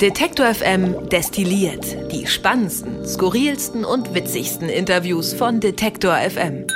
Detektor 0.00 0.52
FM 0.52 1.08
destilliert 1.08 2.12
die 2.12 2.26
spannendsten, 2.26 3.06
skurrilsten 3.06 3.86
und 3.86 4.14
witzigsten 4.14 4.68
Interviews 4.68 5.32
von 5.32 5.58
Detektor 5.58 6.14
FM. 6.16 6.66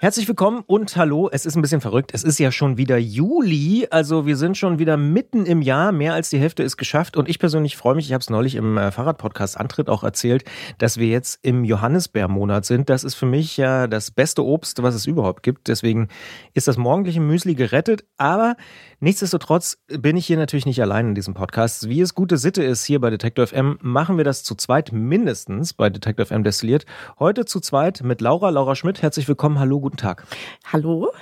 Herzlich 0.00 0.28
willkommen 0.28 0.62
und 0.68 0.96
hallo. 0.96 1.28
Es 1.32 1.44
ist 1.44 1.56
ein 1.56 1.62
bisschen 1.62 1.80
verrückt. 1.80 2.12
Es 2.14 2.22
ist 2.22 2.38
ja 2.38 2.52
schon 2.52 2.76
wieder 2.76 2.98
Juli, 2.98 3.88
also 3.90 4.26
wir 4.26 4.36
sind 4.36 4.56
schon 4.56 4.78
wieder 4.78 4.96
mitten 4.96 5.44
im 5.44 5.60
Jahr. 5.60 5.90
Mehr 5.90 6.14
als 6.14 6.30
die 6.30 6.38
Hälfte 6.38 6.62
ist 6.62 6.76
geschafft 6.76 7.16
und 7.16 7.28
ich 7.28 7.40
persönlich 7.40 7.76
freue 7.76 7.96
mich. 7.96 8.06
Ich 8.06 8.12
habe 8.12 8.22
es 8.22 8.30
neulich 8.30 8.54
im 8.54 8.78
äh, 8.78 8.92
Fahrradpodcast 8.92 9.58
Antritt 9.58 9.88
auch 9.88 10.04
erzählt, 10.04 10.44
dass 10.78 10.98
wir 10.98 11.08
jetzt 11.08 11.40
im 11.42 11.64
Johannisbeermonat 11.64 12.64
sind. 12.64 12.88
Das 12.90 13.02
ist 13.02 13.16
für 13.16 13.26
mich 13.26 13.56
ja 13.56 13.88
das 13.88 14.12
beste 14.12 14.44
Obst, 14.44 14.84
was 14.84 14.94
es 14.94 15.04
überhaupt 15.04 15.42
gibt. 15.42 15.66
Deswegen 15.66 16.06
ist 16.54 16.68
das 16.68 16.76
morgendliche 16.76 17.20
Müsli 17.20 17.56
gerettet. 17.56 18.04
Aber 18.18 18.54
nichtsdestotrotz 19.00 19.78
bin 19.88 20.16
ich 20.16 20.26
hier 20.26 20.36
natürlich 20.36 20.66
nicht 20.66 20.80
allein 20.82 21.08
in 21.08 21.14
diesem 21.14 21.34
Podcast. 21.34 21.88
Wie 21.88 22.00
es 22.00 22.14
gute 22.14 22.36
Sitte 22.36 22.62
ist 22.62 22.84
hier 22.84 23.00
bei 23.00 23.10
Detector 23.10 23.46
FM, 23.46 23.78
machen 23.80 24.16
wir 24.16 24.24
das 24.24 24.42
zu 24.42 24.54
zweit 24.54 24.92
mindestens 24.92 25.72
bei 25.72 25.90
Detector 25.90 26.26
FM 26.26 26.44
destilliert. 26.44 26.86
Heute 27.18 27.44
zu 27.44 27.60
zweit 27.60 28.02
mit 28.02 28.20
Laura, 28.20 28.50
Laura 28.50 28.74
Schmidt. 28.74 29.02
Herzlich 29.02 29.28
willkommen. 29.28 29.58
Hallo, 29.58 29.80
guten 29.80 29.96
Tag. 29.96 30.26
Hallo. 30.72 31.12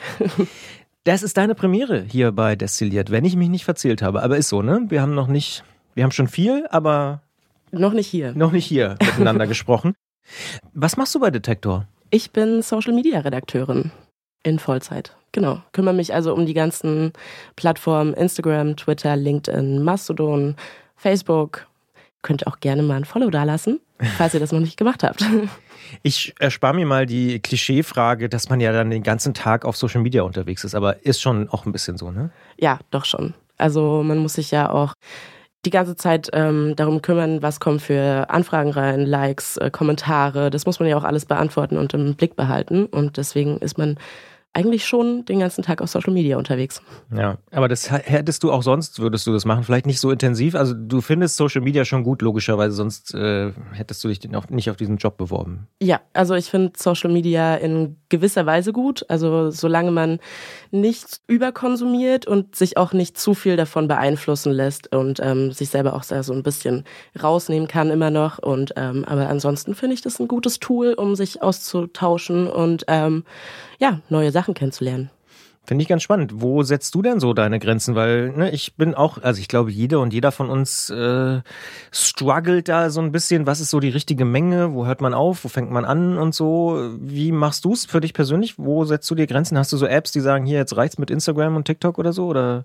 Das 1.05 1.23
ist 1.23 1.37
deine 1.37 1.55
Premiere 1.55 2.03
hier 2.03 2.33
bei 2.33 2.57
Destilliert, 2.57 3.11
wenn 3.11 3.25
ich 3.25 3.37
mich 3.37 3.49
nicht 3.49 3.65
verzählt 3.65 4.03
habe. 4.03 4.23
Aber 4.23 4.37
ist 4.37 4.49
so, 4.49 4.63
ne? 4.63 4.87
Wir 4.89 5.03
haben 5.03 5.15
noch 5.15 5.29
nicht, 5.29 5.63
wir 5.95 6.03
haben 6.03 6.11
schon 6.11 6.29
viel, 6.29 6.67
aber. 6.71 7.23
Noch 7.71 7.93
nicht 7.93 8.09
hier. 8.09 8.33
Noch 8.35 8.53
nicht 8.53 8.67
hier 8.67 8.97
miteinander 9.01 9.47
gesprochen. 9.49 9.95
Was 10.75 10.97
machst 10.97 11.15
du 11.15 11.21
bei 11.21 11.31
Detektor? 11.31 11.87
Ich 12.11 12.33
bin 12.33 12.63
Social 12.63 12.93
Media 12.93 13.21
Redakteurin 13.21 13.93
in 14.43 14.59
Vollzeit. 14.59 15.17
Genau. 15.33 15.61
Kümmere 15.73 15.95
mich 15.95 16.15
also 16.15 16.33
um 16.35 16.47
die 16.47 16.55
ganzen 16.55 17.13
Plattformen 17.57 18.15
Instagram, 18.15 18.77
Twitter, 18.77 19.17
LinkedIn, 19.17 19.83
Mastodon, 19.83 20.57
Facebook. 20.97 21.67
Könnt 22.23 22.47
auch 22.47 22.61
gerne 22.61 22.83
mal 22.83 22.97
ein 22.97 23.05
Follow 23.05 23.31
dalassen, 23.31 23.81
falls 24.17 24.35
ihr 24.35 24.41
das 24.41 24.53
noch 24.53 24.61
nicht 24.61 24.77
gemacht 24.77 25.03
habt. 25.03 25.25
Ich 26.03 26.35
erspare 26.41 26.75
mir 26.75 26.85
mal 26.85 27.07
die 27.07 27.39
Klischeefrage, 27.39 28.29
dass 28.29 28.49
man 28.49 28.59
ja 28.61 28.73
dann 28.73 28.91
den 28.91 29.05
ganzen 29.05 29.35
Tag 29.35 29.65
auf 29.65 29.77
Social 29.77 30.01
Media 30.01 30.23
unterwegs 30.23 30.65
ist, 30.65 30.75
aber 30.75 31.05
ist 31.05 31.23
schon 31.23 31.49
auch 31.49 31.65
ein 31.65 31.71
bisschen 31.71 31.97
so, 31.97 32.11
ne? 32.11 32.31
Ja, 32.59 32.81
doch 32.91 33.05
schon. 33.05 33.35
Also 33.57 34.03
man 34.03 34.19
muss 34.19 34.33
sich 34.33 34.51
ja 34.51 34.69
auch 34.69 34.95
die 35.67 35.71
ganze 35.71 35.97
Zeit 35.97 36.31
ähm, 36.33 36.75
darum 36.77 37.03
kümmern, 37.03 37.43
was 37.43 37.61
kommt 37.61 37.83
für 37.83 38.31
Anfragen 38.31 38.71
rein, 38.71 39.05
Likes, 39.05 39.57
äh, 39.57 39.71
Kommentare. 39.71 40.51
Das 40.51 40.65
muss 40.65 40.81
man 40.81 40.89
ja 40.89 40.97
auch 40.97 41.05
alles 41.05 41.27
beantworten 41.27 41.77
und 41.77 41.93
im 41.93 42.15
Blick 42.15 42.37
behalten. 42.37 42.87
Und 42.87 43.17
deswegen 43.17 43.59
ist 43.59 43.77
man 43.77 43.97
eigentlich 44.57 44.87
schon 44.87 45.27
den 45.27 45.41
ganzen 45.41 45.63
Tag 45.63 45.83
auf 45.83 45.91
Social 45.91 46.15
Media 46.15 46.39
unterwegs. 46.39 46.81
Ja, 47.15 47.37
aber 47.51 47.69
das 47.69 47.91
hättest 47.91 48.43
du 48.43 48.51
auch 48.51 48.63
sonst, 48.63 48.99
würdest 49.01 49.27
du 49.27 49.33
das 49.35 49.45
machen, 49.45 49.65
vielleicht 49.65 49.85
nicht 49.85 50.01
so 50.01 50.11
intensiv. 50.11 50.55
Also 50.55 50.73
du 50.73 51.03
findest 51.03 51.37
Social 51.37 51.61
Media 51.61 51.85
schon 51.85 52.03
gut, 52.05 52.23
logischerweise, 52.23 52.75
sonst 52.75 53.13
äh, 53.15 53.53
hättest 53.73 54.03
du 54.03 54.09
dich 54.09 54.21
nicht 54.49 54.71
auf 54.71 54.77
diesen 54.77 54.97
Job 54.97 55.19
beworben. 55.19 55.69
Ja, 55.83 56.01
also 56.15 56.35
ich 56.35 56.47
finde 56.47 56.73
Social 56.79 57.13
Media 57.13 57.55
in 57.57 57.97
gewisser 58.09 58.47
Weise 58.47 58.73
gut. 58.73 59.05
Also 59.11 59.51
solange 59.51 59.91
man 59.91 60.21
nicht 60.71 61.21
überkonsumiert 61.27 62.27
und 62.27 62.57
sich 62.57 62.77
auch 62.77 62.93
nicht 62.93 63.19
zu 63.19 63.35
viel 63.35 63.57
davon 63.57 63.89
beeinflussen 63.89 64.53
lässt 64.53 64.95
und 64.95 65.21
ähm, 65.23 65.53
sich 65.53 65.69
selber 65.69 65.95
auch 65.95 66.03
so 66.03 66.33
ein 66.33 66.43
bisschen 66.43 66.85
rausnehmen 67.21 67.69
kann 67.69 67.91
immer 67.91 68.11
noch. 68.11 68.39
Und 68.39 68.75
ähm, 68.77 69.05
aber 69.07 69.29
ansonsten 69.29 69.75
finde 69.75 69.95
ich 69.95 70.03
das 70.03 70.21
ein 70.21 70.29
gutes 70.29 70.59
Tool, 70.59 70.95
um 70.95 71.17
sich 71.17 71.43
auszutauschen 71.43 72.47
und 72.47 72.85
ähm, 72.89 73.25
ja, 73.79 74.01
neue 74.09 74.31
Sachen 74.31 74.55
kennenzulernen. 74.55 75.11
Finde 75.67 75.83
ich 75.83 75.89
ganz 75.89 76.05
spannend. 76.05 76.41
Wo 76.41 76.63
setzt 76.63 76.95
du 76.95 77.03
denn 77.03 77.19
so 77.19 77.35
deine 77.35 77.59
Grenzen? 77.59 77.97
Weil 77.97 78.31
ne, 78.31 78.51
ich 78.53 78.77
bin 78.77 78.95
auch, 78.95 79.19
also 79.21 79.41
ich 79.41 79.49
glaube, 79.49 79.73
jede 79.73 79.99
und 79.99 80.13
jeder 80.13 80.31
von 80.31 80.49
uns 80.49 80.91
äh, 80.91 81.41
struggelt 81.91 82.69
da 82.69 82.91
so 82.91 83.01
ein 83.01 83.11
bisschen. 83.11 83.49
Was 83.49 83.61
ist 83.61 83.71
so 83.71 83.81
die 83.81 83.89
richtige 83.89 84.25
Menge? 84.25 84.75
Wo 84.75 84.87
hört 84.87 85.01
man 85.01 85.13
auf? 85.13 85.45
Wo 85.45 85.49
fängt 85.49 85.73
man 85.73 85.85
an 85.85 86.19
und 86.19 86.37
so? 86.37 86.91
Wie 87.01 87.33
machst 87.33 87.65
du 87.65 87.73
es 87.73 87.85
für 87.85 88.01
dich 88.01 88.15
persönlich? 88.15 88.59
Wo 88.59 88.85
setzt 88.85 89.11
du 89.11 89.17
dir 89.17 89.27
Grenzen? 89.27 89.59
Hast 89.59 89.73
du 89.73 89.77
so 89.77 89.87
Apps, 89.87 90.13
die 90.13 90.21
sagen, 90.21 90.47
hier, 90.47 90.59
jetzt 90.59 90.77
reicht's 90.77 90.99
mit 90.99 91.11
Instagram 91.11 91.57
und 91.57 91.65
TikTok 91.65 91.99
oder 91.99 92.13
so? 92.13 92.27
Oder? 92.27 92.65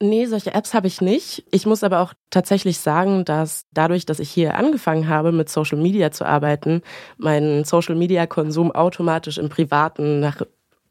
Nee, 0.00 0.26
solche 0.26 0.54
Apps 0.54 0.74
habe 0.74 0.86
ich 0.86 1.00
nicht. 1.00 1.44
Ich 1.50 1.66
muss 1.66 1.82
aber 1.82 2.00
auch 2.00 2.14
tatsächlich 2.30 2.78
sagen, 2.78 3.24
dass 3.24 3.66
dadurch, 3.74 4.06
dass 4.06 4.20
ich 4.20 4.30
hier 4.30 4.54
angefangen 4.54 5.08
habe, 5.08 5.32
mit 5.32 5.48
Social 5.48 5.78
Media 5.78 6.12
zu 6.12 6.24
arbeiten, 6.24 6.82
mein 7.16 7.64
Social 7.64 7.96
Media 7.96 8.26
Konsum 8.28 8.70
automatisch 8.70 9.38
im 9.38 9.48
Privaten 9.48 10.20
nach 10.20 10.40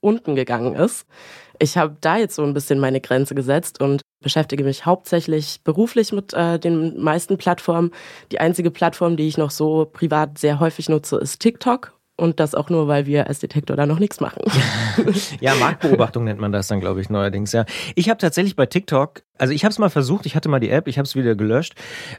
unten 0.07 0.35
gegangen 0.35 0.73
ist. 0.73 1.05
Ich 1.59 1.77
habe 1.77 1.97
da 1.99 2.17
jetzt 2.17 2.35
so 2.35 2.43
ein 2.43 2.53
bisschen 2.53 2.79
meine 2.79 3.01
Grenze 3.01 3.35
gesetzt 3.35 3.81
und 3.81 4.01
beschäftige 4.23 4.63
mich 4.63 4.85
hauptsächlich 4.85 5.59
beruflich 5.63 6.13
mit 6.13 6.33
äh, 6.33 6.59
den 6.59 7.01
meisten 7.01 7.37
Plattformen. 7.37 7.91
Die 8.31 8.39
einzige 8.39 8.71
Plattform, 8.71 9.17
die 9.17 9.27
ich 9.27 9.37
noch 9.37 9.51
so 9.51 9.85
privat 9.91 10.37
sehr 10.37 10.59
häufig 10.59 10.87
nutze, 10.87 11.17
ist 11.17 11.39
TikTok 11.39 11.93
und 12.15 12.39
das 12.39 12.55
auch 12.55 12.69
nur, 12.69 12.87
weil 12.87 13.05
wir 13.05 13.27
als 13.27 13.39
Detektor 13.39 13.75
da 13.75 13.85
noch 13.85 13.99
nichts 13.99 14.19
machen. 14.19 14.41
ja, 15.39 15.53
Marktbeobachtung 15.55 16.23
nennt 16.23 16.39
man 16.39 16.51
das 16.51 16.67
dann, 16.67 16.79
glaube 16.79 16.99
ich, 16.99 17.09
neuerdings. 17.09 17.51
Ja, 17.51 17.65
ich 17.95 18.09
habe 18.09 18.17
tatsächlich 18.17 18.55
bei 18.55 18.65
TikTok, 18.65 19.23
also 19.37 19.53
ich 19.53 19.63
habe 19.63 19.71
es 19.71 19.77
mal 19.77 19.89
versucht, 19.89 20.25
ich 20.25 20.35
hatte 20.35 20.49
mal 20.49 20.59
die 20.59 20.71
App, 20.71 20.87
ich 20.87 20.97
habe 20.97 21.05
es 21.05 21.15
wieder 21.15 21.35
gelöscht. 21.35 21.75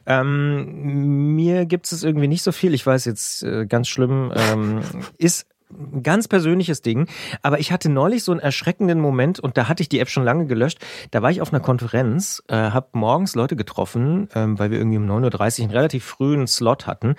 Ähm, 0.07 1.35
mir 1.35 1.67
gibt 1.67 1.91
es 1.91 2.05
irgendwie 2.05 2.29
nicht 2.29 2.43
so 2.43 2.53
viel. 2.53 2.75
Ich 2.75 2.87
weiß 2.87 3.05
jetzt 3.07 3.43
äh, 3.43 3.67
ganz 3.67 3.89
schlimm. 3.89 4.33
Ähm, 4.35 4.81
ist 5.19 5.47
ein 5.71 6.03
ganz 6.03 6.29
persönliches 6.29 6.83
Ding. 6.83 7.09
Aber 7.43 7.61
ich 7.61 7.73
hatte 7.73 7.89
neulich 7.89 8.25
so 8.25 8.33
einen 8.33 8.41
erschreckenden 8.41 9.01
Moment 9.01 9.41
und 9.41 9.57
da 9.57 9.69
hatte 9.69 9.83
ich 9.83 9.89
die 9.89 10.01
App 10.01 10.09
schon 10.09 10.25
lange 10.25 10.47
gelöscht. 10.47 10.79
Da 11.11 11.23
war 11.23 11.31
ich 11.31 11.41
auf 11.41 11.53
einer 11.53 11.61
Konferenz, 11.61 12.43
äh, 12.49 12.57
habe 12.57 12.89
morgens 12.93 13.35
Leute 13.35 13.57
getroffen, 13.57 14.29
ähm, 14.35 14.59
weil 14.59 14.71
wir 14.71 14.79
irgendwie 14.79 14.99
um 14.99 15.09
9.30 15.09 15.61
Uhr 15.61 15.65
einen 15.65 15.73
relativ 15.73 16.05
frühen 16.05 16.47
Slot 16.47 16.87
hatten. 16.87 17.15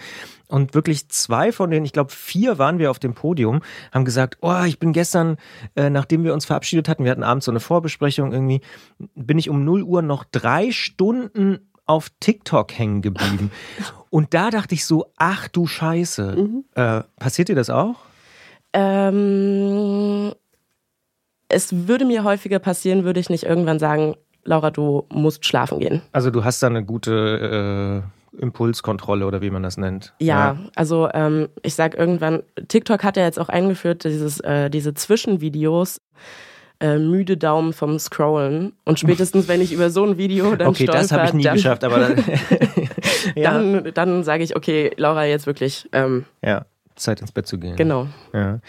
Und 0.48 0.74
wirklich 0.74 1.10
zwei 1.10 1.52
von 1.52 1.70
denen, 1.70 1.86
ich 1.86 1.94
glaube 1.94 2.12
vier 2.12 2.58
waren 2.58 2.80
wir 2.80 2.90
auf 2.90 2.98
dem 2.98 3.14
Podium, 3.14 3.62
haben 3.92 4.04
gesagt, 4.04 4.38
oh, 4.42 4.64
ich 4.66 4.80
bin 4.80 4.94
gestern, 4.94 5.38
äh, 5.76 5.92
nachdem 5.92 6.24
wir 6.24 6.34
uns 6.34 6.46
verabschiedet 6.46 6.90
hatten, 6.90 7.04
wir 7.04 7.12
hatten 7.12 7.24
abends 7.24 7.46
so 7.46 7.52
eine 7.52 7.60
Vorbesprechung 7.60 8.34
irgendwie, 8.34 8.62
bin 9.14 9.38
ich 9.38 9.50
um 9.50 9.64
0 9.64 9.84
Uhr 9.84 10.02
noch 10.02 10.24
drei 10.24 10.72
Stunden 10.72 11.60
auf 11.86 12.10
TikTok 12.20 12.72
hängen 12.78 13.02
geblieben. 13.02 13.52
Und 14.10 14.34
da 14.34 14.50
dachte 14.50 14.74
ich 14.74 14.86
so, 14.86 15.12
ach 15.18 15.48
du 15.48 15.68
Scheiße. 15.68 16.36
Mhm. 16.36 16.64
Äh, 16.74 17.04
passiert 17.18 17.50
dir 17.50 17.56
das 17.56 17.70
auch? 17.70 18.09
Ähm, 18.74 20.34
es 21.48 21.88
würde 21.88 22.06
mir 22.06 22.24
häufiger 22.24 22.60
passieren, 22.60 23.04
würde 23.04 23.20
ich 23.20 23.30
nicht 23.30 23.44
irgendwann 23.44 23.80
sagen, 23.80 24.16
Laura, 24.44 24.72
du 24.72 25.06
musst 25.10 25.46
schlafen 25.46 25.80
gehen. 25.80 26.02
Also 26.12 26.32
du 26.32 26.44
hast 26.44 26.64
da 26.64 26.68
eine 26.68 26.84
gute 26.84 28.04
äh, 28.04 28.42
Impulskontrolle 28.42 29.26
oder 29.26 29.42
wie 29.42 29.50
man 29.50 29.64
das 29.64 29.78
nennt. 29.78 30.14
Ja, 30.20 30.54
ja. 30.54 30.58
also 30.76 31.10
ähm, 31.14 31.50
ich 31.64 31.76
sag 31.76 31.96
irgendwann, 31.96 32.44
TikTok 32.68 33.04
hat 33.04 33.18
ja 33.18 33.24
jetzt 33.24 33.40
auch 33.40 33.50
eingeführt, 33.50 34.04
dieses, 34.04 34.40
äh, 34.40 34.70
diese 34.70 34.94
Zwischenvideos. 34.94 36.02
Äh, 36.82 36.98
müde 36.98 37.36
Daumen 37.36 37.74
vom 37.74 38.00
Scrollen. 38.00 38.72
Und 38.86 39.00
spätestens, 39.02 39.50
wenn 39.50 39.60
ich 39.60 39.74
über 39.74 39.90
so 39.90 40.06
ein 40.06 40.18
Video 40.18 40.56
dann 40.56 40.70
Okay, 40.70 40.84
stolper, 40.84 41.02
das 41.02 41.12
habe 41.12 41.26
ich 41.26 41.34
nie 41.34 41.44
dann, 41.44 41.56
geschafft, 41.56 41.84
aber 41.84 42.00
dann, 42.00 42.24
ja. 43.36 43.52
dann, 43.52 43.92
dann 43.94 44.24
sage 44.24 44.44
ich, 44.44 44.56
okay, 44.56 44.92
Laura, 44.96 45.26
jetzt 45.26 45.46
wirklich. 45.46 45.90
Ähm, 45.92 46.24
ja. 46.42 46.66
Zeit 47.00 47.22
ins 47.22 47.32
Bett 47.32 47.48
zu 47.48 47.58
gehen. 47.58 47.76
Genau. 47.76 48.08
Ja. 48.34 48.60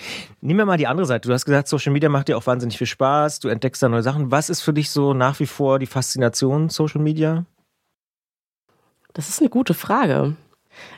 Nehmen 0.41 0.59
wir 0.59 0.67
mal 0.67 0.77
die 0.77 0.87
andere 0.87 1.07
Seite. 1.07 1.29
Du 1.29 1.35
hast 1.35 1.45
gesagt, 1.45 1.69
Social 1.69 1.93
Media 1.93 2.09
macht 2.09 2.29
dir 2.29 2.37
auch 2.37 2.47
wahnsinnig 2.47 2.79
viel 2.79 2.87
Spaß. 2.87 3.41
Du 3.41 3.49
entdeckst 3.49 3.83
da 3.83 3.89
neue 3.89 4.03
Sachen. 4.03 4.31
Was 4.31 4.51
ist 4.51 4.63
für 4.63 4.73
dich 4.73 4.91
so 4.91 5.15
nach 5.15 5.41
wie 5.41 5.47
vor 5.47 5.79
die 5.79 5.87
Faszination 5.87 6.69
Social 6.69 7.01
Media? 7.01 7.45
Das 9.13 9.29
ist 9.29 9.41
eine 9.41 9.51
gute 9.51 9.75
Frage. 9.75 10.37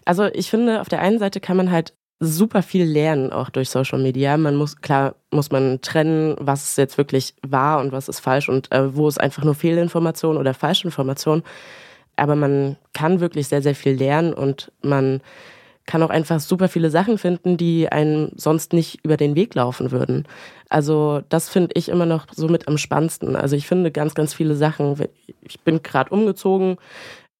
Also 0.04 0.24
ich 0.26 0.50
finde, 0.50 0.80
auf 0.80 0.88
der 0.88 1.00
einen 1.00 1.18
Seite 1.18 1.40
kann 1.40 1.56
man 1.56 1.70
halt 1.70 1.94
super 2.20 2.62
viel 2.62 2.84
lernen, 2.84 3.32
auch 3.32 3.50
durch 3.50 3.68
Social 3.68 3.98
Media. 3.98 4.36
Man 4.36 4.54
muss, 4.54 4.80
klar, 4.80 5.16
muss 5.32 5.50
man 5.50 5.80
trennen, 5.80 6.36
was 6.38 6.76
jetzt 6.76 6.96
wirklich 6.96 7.34
wahr 7.42 7.80
und 7.80 7.90
was 7.90 8.08
ist 8.08 8.20
falsch 8.20 8.48
und 8.48 8.70
äh, 8.70 8.94
wo 8.94 9.08
ist 9.08 9.20
einfach 9.20 9.42
nur 9.42 9.56
Fehlinformation 9.56 10.36
oder 10.36 10.54
Falschinformation. 10.54 11.42
Aber 12.14 12.36
man 12.36 12.76
kann 12.92 13.20
wirklich 13.20 13.48
sehr, 13.48 13.62
sehr 13.62 13.74
viel 13.74 13.94
lernen 13.94 14.34
und 14.34 14.70
man 14.82 15.20
kann 15.86 16.02
auch 16.02 16.10
einfach 16.10 16.40
super 16.40 16.68
viele 16.68 16.90
Sachen 16.90 17.18
finden, 17.18 17.56
die 17.56 17.90
einem 17.90 18.30
sonst 18.36 18.72
nicht 18.72 19.00
über 19.04 19.16
den 19.16 19.34
Weg 19.34 19.54
laufen 19.54 19.90
würden. 19.90 20.26
Also 20.68 21.22
das 21.28 21.48
finde 21.48 21.70
ich 21.74 21.88
immer 21.88 22.06
noch 22.06 22.26
so 22.32 22.48
mit 22.48 22.68
am 22.68 22.78
spannendsten. 22.78 23.36
Also 23.36 23.56
ich 23.56 23.66
finde 23.66 23.90
ganz, 23.90 24.14
ganz 24.14 24.32
viele 24.32 24.54
Sachen. 24.54 24.96
Ich 25.42 25.60
bin 25.60 25.82
gerade 25.82 26.10
umgezogen, 26.10 26.76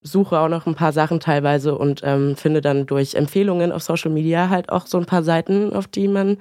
suche 0.02 0.38
auch 0.38 0.48
noch 0.48 0.66
ein 0.66 0.74
paar 0.74 0.92
Sachen 0.92 1.20
teilweise 1.20 1.76
und 1.78 2.00
ähm, 2.04 2.36
finde 2.36 2.60
dann 2.60 2.86
durch 2.86 3.14
Empfehlungen 3.14 3.72
auf 3.72 3.82
Social 3.82 4.10
Media 4.10 4.48
halt 4.48 4.70
auch 4.70 4.86
so 4.86 4.98
ein 4.98 5.06
paar 5.06 5.22
Seiten, 5.22 5.72
auf 5.72 5.86
die 5.86 6.08
man 6.08 6.38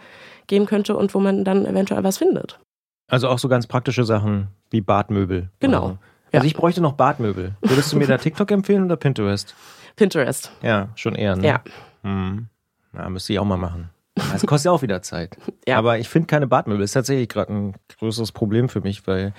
gehen 0.48 0.66
könnte 0.66 0.98
und 0.98 1.14
wo 1.14 1.20
man 1.20 1.46
dann 1.46 1.66
eventuell 1.66 2.04
was 2.04 2.18
findet. 2.18 2.60
Also 3.08 3.30
auch 3.30 3.40
so 3.40 3.48
ganz 3.48 3.68
praktische 3.68 4.04
Sachen 4.04 4.48
wie 4.70 4.82
Badmöbel. 4.82 5.50
Genau. 5.60 5.84
Also, 5.84 5.98
also 6.34 6.48
ich 6.48 6.56
bräuchte 6.56 6.82
noch 6.82 6.94
Badmöbel. 6.94 7.54
Würdest 7.62 7.94
du 7.94 7.98
mir 7.98 8.08
da 8.08 8.18
TikTok 8.18 8.50
empfehlen 8.52 8.86
oder 8.86 8.96
Pinterest? 8.96 9.54
Pinterest. 9.96 10.52
Ja, 10.62 10.90
schon 10.96 11.16
eher. 11.16 11.36
Ne? 11.36 11.48
Ja. 11.48 11.62
Hm. 12.04 12.48
Ja, 12.94 13.10
müsste 13.10 13.34
ich 13.34 13.40
auch 13.40 13.46
mal 13.46 13.58
machen. 13.58 13.90
Das 14.16 14.46
kostet 14.46 14.66
ja 14.66 14.72
auch 14.72 14.82
wieder 14.82 15.02
Zeit. 15.02 15.38
ja. 15.68 15.78
Aber 15.78 16.00
ich 16.00 16.10
finde 16.10 16.28
keine 16.28 16.48
Badmöbel. 16.48 16.84
Ist 16.84 16.94
tatsächlich 16.94 17.30
gerade 17.30 17.54
ein 17.54 17.76
größeres 18.00 18.32
Problem 18.32 18.70
für 18.70 18.82
mich, 18.82 19.08
weil 19.08 19.34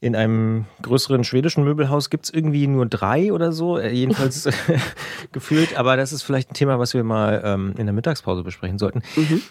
in 0.00 0.16
einem 0.16 0.64
größeren 0.82 1.24
schwedischen 1.24 1.62
Möbelhaus 1.64 2.08
gibt 2.08 2.24
es 2.24 2.32
irgendwie 2.32 2.66
nur 2.66 2.86
drei 2.86 3.32
oder 3.32 3.52
so, 3.52 3.78
äh, 3.78 3.90
jedenfalls 3.90 4.48
gefühlt. 5.32 5.78
Aber 5.78 5.96
das 5.96 6.12
ist 6.12 6.22
vielleicht 6.22 6.50
ein 6.50 6.54
Thema, 6.54 6.78
was 6.78 6.94
wir 6.94 7.04
mal 7.04 7.42
ähm, 7.44 7.74
in 7.76 7.86
der 7.86 7.92
Mittagspause 7.92 8.42
besprechen 8.42 8.78
sollten. 8.78 9.02
Mhm. 9.16 9.42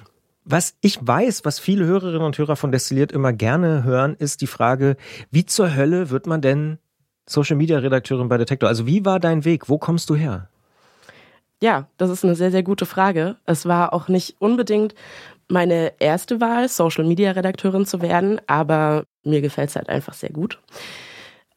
Was 0.46 0.76
ich 0.82 0.98
weiß, 1.06 1.46
was 1.46 1.60
viele 1.60 1.86
Hörerinnen 1.86 2.24
und 2.24 2.38
Hörer 2.38 2.56
von 2.56 2.72
Destilliert 2.72 3.12
immer 3.12 3.34
gerne 3.34 3.84
hören, 3.84 4.16
ist 4.16 4.42
die 4.42 4.48
Frage, 4.48 4.98
wie 5.30 5.46
zur 5.46 5.76
Hölle 5.76 6.10
wird 6.10 6.26
man 6.26 6.42
denn 6.42 6.80
Social 7.28 7.56
Media 7.56 7.78
Redakteurin 7.78 8.30
bei 8.30 8.38
Detektor? 8.40 8.68
Also 8.68 8.88
wie 8.88 9.06
war 9.06 9.20
dein 9.20 9.46
Weg? 9.46 9.70
Wo 9.70 9.78
kommst 9.78 10.10
du 10.10 10.16
her? 10.16 10.50
Ja, 11.62 11.88
das 11.98 12.10
ist 12.10 12.24
eine 12.24 12.36
sehr, 12.36 12.52
sehr 12.52 12.64
gute 12.64 12.86
Frage. 12.86 13.36
Es 13.46 13.66
war 13.66 13.94
auch 13.94 14.08
nicht 14.08 14.36
unbedingt 14.40 14.96
meine 15.50 15.94
erste 16.00 16.40
Wahl, 16.40 16.70
Social 16.70 17.04
Media 17.04 17.32
Redakteurin 17.32 17.86
zu 17.86 18.02
werden, 18.02 18.40
aber 18.48 19.04
mir 19.24 19.42
gefällt 19.42 19.70
es 19.70 19.76
halt 19.76 19.90
einfach 19.90 20.14
sehr 20.14 20.30
gut. 20.30 20.60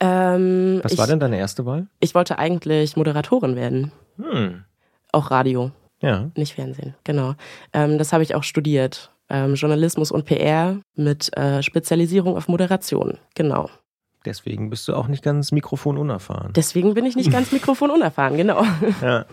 Ähm, 0.00 0.80
Was 0.82 0.98
war 0.98 1.06
denn 1.06 1.20
deine 1.20 1.38
erste 1.38 1.64
Wahl? 1.64 1.86
Ich 2.00 2.14
wollte 2.14 2.38
eigentlich 2.38 2.96
Moderatorin 2.96 3.54
werden. 3.54 3.92
Hm. 4.16 4.64
Auch 5.12 5.30
Radio. 5.30 5.70
Ja. 6.00 6.30
Nicht 6.36 6.54
Fernsehen, 6.54 6.94
genau. 7.04 7.34
Ähm, 7.72 7.98
das 7.98 8.12
habe 8.12 8.24
ich 8.24 8.34
auch 8.34 8.42
studiert. 8.42 9.12
Ähm, 9.28 9.54
Journalismus 9.54 10.10
und 10.10 10.24
PR 10.24 10.78
mit 10.96 11.34
äh, 11.36 11.62
Spezialisierung 11.62 12.36
auf 12.36 12.48
Moderation. 12.48 13.18
Genau. 13.36 13.70
Deswegen 14.24 14.70
bist 14.70 14.88
du 14.88 14.94
auch 14.94 15.06
nicht 15.06 15.22
ganz 15.22 15.52
mikrofonunerfahren. 15.52 16.52
Deswegen 16.54 16.94
bin 16.94 17.06
ich 17.06 17.14
nicht 17.14 17.30
ganz 17.30 17.52
mikrofonunerfahren, 17.52 18.36
genau. 18.36 18.64
Ja. 19.00 19.26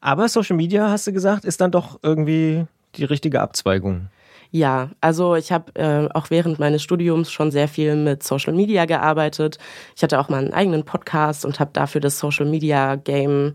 Aber 0.00 0.28
Social 0.28 0.56
Media, 0.56 0.90
hast 0.90 1.06
du 1.06 1.12
gesagt, 1.12 1.44
ist 1.44 1.60
dann 1.60 1.70
doch 1.70 1.98
irgendwie 2.02 2.66
die 2.96 3.04
richtige 3.04 3.40
Abzweigung. 3.40 4.08
Ja, 4.50 4.90
also 5.00 5.34
ich 5.34 5.52
habe 5.52 5.74
äh, 5.74 6.08
auch 6.14 6.30
während 6.30 6.58
meines 6.58 6.82
Studiums 6.82 7.30
schon 7.30 7.50
sehr 7.50 7.68
viel 7.68 7.96
mit 7.96 8.22
Social 8.22 8.54
Media 8.54 8.86
gearbeitet. 8.86 9.58
Ich 9.94 10.02
hatte 10.02 10.18
auch 10.18 10.30
mal 10.30 10.38
einen 10.38 10.54
eigenen 10.54 10.84
Podcast 10.84 11.44
und 11.44 11.60
habe 11.60 11.70
dafür 11.74 12.00
das 12.00 12.18
Social 12.18 12.46
Media 12.46 12.96
Game 12.96 13.54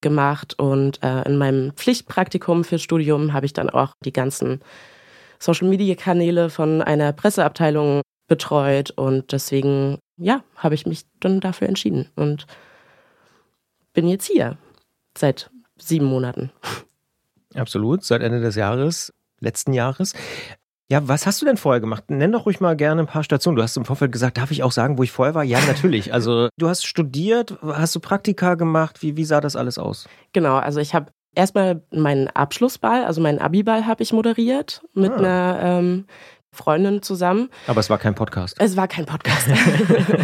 gemacht. 0.00 0.54
Und 0.58 1.02
äh, 1.02 1.22
in 1.22 1.38
meinem 1.38 1.72
Pflichtpraktikum 1.72 2.62
fürs 2.62 2.82
Studium 2.82 3.32
habe 3.32 3.46
ich 3.46 3.52
dann 3.52 3.68
auch 3.68 3.92
die 4.04 4.12
ganzen 4.12 4.60
Social 5.40 5.68
Media 5.68 5.96
Kanäle 5.96 6.50
von 6.50 6.82
einer 6.82 7.12
Presseabteilung 7.12 8.02
betreut. 8.28 8.92
Und 8.92 9.32
deswegen, 9.32 9.98
ja, 10.18 10.44
habe 10.56 10.76
ich 10.76 10.86
mich 10.86 11.02
dann 11.18 11.40
dafür 11.40 11.68
entschieden 11.68 12.10
und 12.14 12.46
bin 13.92 14.06
jetzt 14.06 14.26
hier 14.26 14.56
seit 15.18 15.50
sieben 15.76 16.06
Monaten. 16.06 16.50
Absolut, 17.54 18.04
seit 18.04 18.22
Ende 18.22 18.40
des 18.40 18.56
Jahres, 18.56 19.12
letzten 19.40 19.72
Jahres. 19.72 20.14
Ja, 20.90 21.06
was 21.06 21.26
hast 21.26 21.42
du 21.42 21.46
denn 21.46 21.58
vorher 21.58 21.80
gemacht? 21.80 22.04
Nenn 22.08 22.32
doch 22.32 22.46
ruhig 22.46 22.60
mal 22.60 22.74
gerne 22.74 23.02
ein 23.02 23.06
paar 23.06 23.22
Stationen. 23.22 23.56
Du 23.56 23.62
hast 23.62 23.76
im 23.76 23.84
Vorfeld 23.84 24.10
gesagt, 24.10 24.38
darf 24.38 24.50
ich 24.50 24.62
auch 24.62 24.72
sagen, 24.72 24.96
wo 24.96 25.02
ich 25.02 25.12
vorher 25.12 25.34
war? 25.34 25.44
Ja, 25.44 25.60
natürlich. 25.66 26.12
Also 26.18 26.48
du 26.56 26.68
hast 26.68 26.86
studiert, 26.86 27.58
hast 27.62 27.94
du 27.94 28.00
Praktika 28.00 28.54
gemacht? 28.54 29.02
Wie, 29.02 29.16
wie 29.16 29.24
sah 29.24 29.40
das 29.40 29.54
alles 29.54 29.78
aus? 29.78 30.08
Genau, 30.32 30.56
also 30.56 30.80
ich 30.80 30.94
habe 30.94 31.12
erstmal 31.34 31.82
meinen 31.90 32.28
Abschlussball, 32.28 33.04
also 33.04 33.20
meinen 33.20 33.38
Abiball 33.38 33.86
habe 33.86 34.02
ich 34.02 34.12
moderiert 34.12 34.82
mit 34.94 35.12
ah. 35.12 35.16
einer 35.16 35.58
ähm, 35.62 36.06
Freundin 36.52 37.02
zusammen. 37.02 37.50
Aber 37.66 37.80
es 37.80 37.90
war 37.90 37.98
kein 37.98 38.14
Podcast. 38.14 38.56
Es 38.58 38.76
war 38.76 38.88
kein 38.88 39.06
Podcast. 39.06 39.46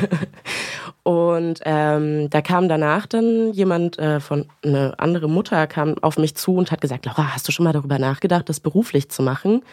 und 1.02 1.60
ähm, 1.64 2.30
da 2.30 2.42
kam 2.42 2.68
danach 2.68 3.06
dann 3.06 3.52
jemand 3.52 3.98
äh, 3.98 4.20
von 4.20 4.46
eine 4.64 4.94
andere 4.98 5.28
Mutter 5.28 5.66
kam 5.66 5.96
auf 6.02 6.18
mich 6.18 6.34
zu 6.34 6.56
und 6.56 6.70
hat 6.70 6.80
gesagt, 6.80 7.06
Laura, 7.06 7.34
hast 7.34 7.46
du 7.46 7.52
schon 7.52 7.64
mal 7.64 7.72
darüber 7.72 7.98
nachgedacht, 7.98 8.48
das 8.48 8.60
beruflich 8.60 9.10
zu 9.10 9.22
machen? 9.22 9.56
Und 9.56 9.64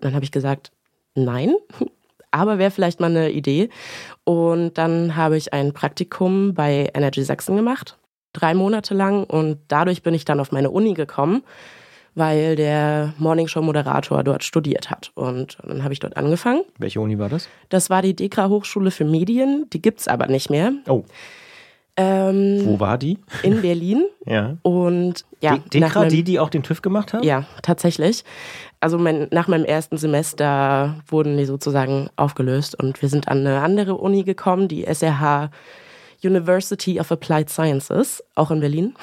dann 0.00 0.14
habe 0.14 0.24
ich 0.24 0.32
gesagt, 0.32 0.72
nein, 1.14 1.54
aber 2.30 2.58
wäre 2.58 2.70
vielleicht 2.70 3.00
mal 3.00 3.10
eine 3.10 3.30
Idee. 3.30 3.68
Und 4.24 4.78
dann 4.78 5.14
habe 5.14 5.36
ich 5.36 5.52
ein 5.52 5.72
Praktikum 5.72 6.54
bei 6.54 6.90
Energy 6.94 7.22
Sachsen 7.22 7.56
gemacht, 7.56 7.98
drei 8.32 8.54
Monate 8.54 8.94
lang. 8.94 9.24
Und 9.24 9.58
dadurch 9.68 10.02
bin 10.02 10.14
ich 10.14 10.24
dann 10.24 10.40
auf 10.40 10.52
meine 10.52 10.70
Uni 10.70 10.94
gekommen 10.94 11.42
weil 12.14 12.56
der 12.56 13.14
Morningshow-Moderator 13.18 14.22
dort 14.22 14.44
studiert 14.44 14.90
hat. 14.90 15.10
Und 15.14 15.58
dann 15.64 15.82
habe 15.82 15.92
ich 15.92 16.00
dort 16.00 16.16
angefangen. 16.16 16.62
Welche 16.78 17.00
Uni 17.00 17.18
war 17.18 17.28
das? 17.28 17.48
Das 17.68 17.90
war 17.90 18.02
die 18.02 18.14
Dekra 18.14 18.48
Hochschule 18.48 18.90
für 18.90 19.04
Medien. 19.04 19.66
Die 19.72 19.80
gibt's 19.80 20.08
aber 20.08 20.26
nicht 20.26 20.50
mehr. 20.50 20.72
Oh. 20.88 21.04
Ähm, 21.96 22.62
Wo 22.64 22.80
war 22.80 22.96
die? 22.96 23.18
In 23.42 23.60
Berlin. 23.60 24.06
ja. 24.26 24.56
Und 24.62 25.24
ja. 25.40 25.58
De 25.58 25.80
Dekra, 25.80 26.06
die, 26.06 26.22
die 26.22 26.38
auch 26.38 26.48
den 26.48 26.62
TÜV 26.62 26.82
gemacht 26.82 27.12
haben? 27.12 27.22
Ja, 27.22 27.44
tatsächlich. 27.62 28.24
Also 28.80 28.98
mein, 28.98 29.28
nach 29.30 29.48
meinem 29.48 29.64
ersten 29.64 29.96
Semester 29.98 30.96
wurden 31.06 31.36
die 31.36 31.44
sozusagen 31.44 32.08
aufgelöst 32.16 32.80
und 32.82 33.00
wir 33.02 33.08
sind 33.08 33.28
an 33.28 33.38
eine 33.38 33.60
andere 33.60 33.94
Uni 33.96 34.22
gekommen, 34.24 34.68
die 34.68 34.84
SRH 34.84 35.50
University 36.24 37.00
of 37.00 37.10
Applied 37.10 37.50
Sciences, 37.50 38.22
auch 38.34 38.50
in 38.50 38.60
Berlin 38.60 38.94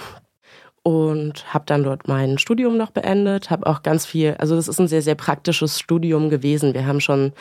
und 0.90 1.54
habe 1.54 1.66
dann 1.68 1.84
dort 1.84 2.08
mein 2.08 2.40
Studium 2.40 2.76
noch 2.76 2.90
beendet, 2.90 3.52
habe 3.52 3.68
auch 3.68 3.84
ganz 3.84 4.08
viel, 4.08 4.34
also 4.40 4.56
das 4.56 4.68
ist 4.68 4.80
ein 4.80 4.88
sehr, 4.88 5.04
sehr 5.04 5.14
praktisches 5.14 5.80
Studium 5.80 6.32
gewesen. 6.32 6.74
Wir 6.74 6.88
haben 6.88 7.00
schon 7.00 7.32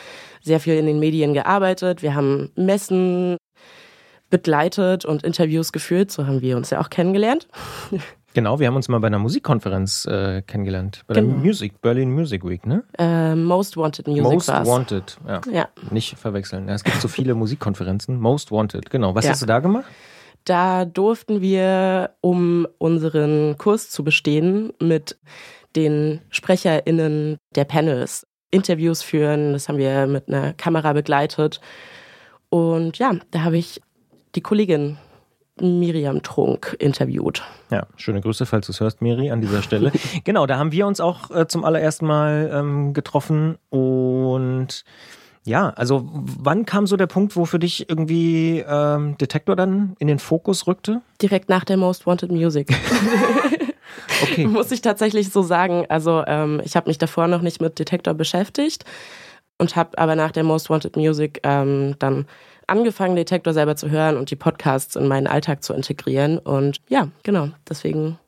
sehr 0.43 0.59
viel 0.59 0.75
in 0.75 0.85
den 0.85 0.99
Medien 0.99 1.33
gearbeitet, 1.33 2.03
wir 2.03 2.13
haben 2.13 2.51
Messen 2.55 3.37
begleitet 4.29 5.03
und 5.03 5.23
Interviews 5.23 5.71
geführt, 5.71 6.11
so 6.11 6.27
haben 6.27 6.41
wir 6.41 6.57
uns 6.57 6.69
ja 6.69 6.79
auch 6.79 6.91
kennengelernt. 6.91 7.47
Genau, 8.35 8.59
wir 8.59 8.67
haben 8.67 8.75
uns 8.75 8.87
mal 8.87 8.99
bei 8.99 9.07
einer 9.07 9.17
Musikkonferenz 9.17 10.05
äh, 10.05 10.43
kennengelernt, 10.43 11.01
bei 11.07 11.15
genau. 11.15 11.33
der 11.33 11.37
Music, 11.39 11.81
Berlin 11.81 12.11
Music 12.11 12.47
Week, 12.47 12.63
ne? 12.63 12.83
Äh, 12.99 13.33
Most 13.33 13.75
Wanted 13.75 14.07
Music 14.07 14.23
Most 14.23 14.47
war's. 14.49 14.67
Wanted, 14.67 15.17
ja. 15.27 15.41
ja. 15.51 15.67
Nicht 15.89 16.15
verwechseln. 16.15 16.67
Ja, 16.67 16.75
es 16.75 16.83
gibt 16.83 17.01
so 17.01 17.07
viele 17.07 17.33
Musikkonferenzen. 17.43 18.19
Most 18.19 18.51
Wanted, 18.51 18.91
genau. 18.91 19.15
Was 19.15 19.25
ja. 19.25 19.31
hast 19.31 19.41
du 19.41 19.47
da 19.47 19.57
gemacht? 19.57 19.87
Da 20.49 20.85
durften 20.85 21.41
wir, 21.41 22.15
um 22.21 22.67
unseren 22.79 23.55
Kurs 23.59 23.91
zu 23.91 24.03
bestehen, 24.03 24.73
mit 24.79 25.19
den 25.75 26.21
SprecherInnen 26.31 27.37
der 27.53 27.65
Panels 27.65 28.25
Interviews 28.49 29.03
führen. 29.03 29.53
Das 29.53 29.69
haben 29.69 29.77
wir 29.77 30.07
mit 30.07 30.27
einer 30.27 30.53
Kamera 30.53 30.93
begleitet. 30.93 31.61
Und 32.49 32.97
ja, 32.97 33.11
da 33.29 33.43
habe 33.43 33.59
ich 33.59 33.79
die 34.33 34.41
Kollegin 34.41 34.97
Miriam 35.61 36.23
Trunk 36.23 36.75
interviewt. 36.79 37.43
Ja, 37.69 37.85
schöne 37.95 38.19
Grüße, 38.19 38.47
falls 38.47 38.65
du 38.65 38.71
es 38.71 38.79
hörst, 38.79 39.03
Miri, 39.03 39.29
an 39.29 39.41
dieser 39.41 39.61
Stelle. 39.61 39.91
genau, 40.23 40.47
da 40.47 40.57
haben 40.57 40.71
wir 40.71 40.87
uns 40.87 40.99
auch 40.99 41.29
äh, 41.29 41.47
zum 41.47 41.63
allerersten 41.63 42.07
Mal 42.07 42.49
ähm, 42.51 42.93
getroffen 42.93 43.59
und 43.69 44.83
ja, 45.49 45.69
also 45.71 46.07
wann 46.11 46.65
kam 46.65 46.85
so 46.85 46.95
der 46.95 47.07
Punkt, 47.07 47.35
wo 47.35 47.45
für 47.45 47.59
dich 47.59 47.89
irgendwie 47.89 48.63
ähm, 48.67 49.17
Detektor 49.17 49.55
dann 49.55 49.95
in 49.97 50.07
den 50.07 50.19
Fokus 50.19 50.67
rückte? 50.67 51.01
Direkt 51.21 51.49
nach 51.49 51.65
der 51.65 51.75
Most 51.75 52.05
Wanted 52.05 52.31
Music. 52.31 52.69
okay. 54.21 54.45
Muss 54.45 54.71
ich 54.71 54.81
tatsächlich 54.81 55.31
so 55.31 55.41
sagen. 55.41 55.85
Also 55.89 56.23
ähm, 56.27 56.61
ich 56.63 56.75
habe 56.75 56.87
mich 56.87 56.99
davor 56.99 57.27
noch 57.27 57.41
nicht 57.41 57.61
mit 57.61 57.79
Detektor 57.79 58.13
beschäftigt 58.13 58.85
und 59.57 59.75
habe 59.75 59.97
aber 59.97 60.15
nach 60.15 60.31
der 60.31 60.43
Most 60.43 60.69
Wanted 60.69 60.95
Music 60.95 61.39
ähm, 61.43 61.95
dann 61.97 62.27
angefangen, 62.67 63.15
Detektor 63.15 63.53
selber 63.53 63.75
zu 63.75 63.89
hören 63.89 64.17
und 64.17 64.29
die 64.29 64.35
Podcasts 64.35 64.95
in 64.95 65.07
meinen 65.07 65.25
Alltag 65.25 65.63
zu 65.63 65.73
integrieren. 65.73 66.37
Und 66.37 66.77
ja, 66.89 67.09
genau, 67.23 67.49
deswegen 67.67 68.19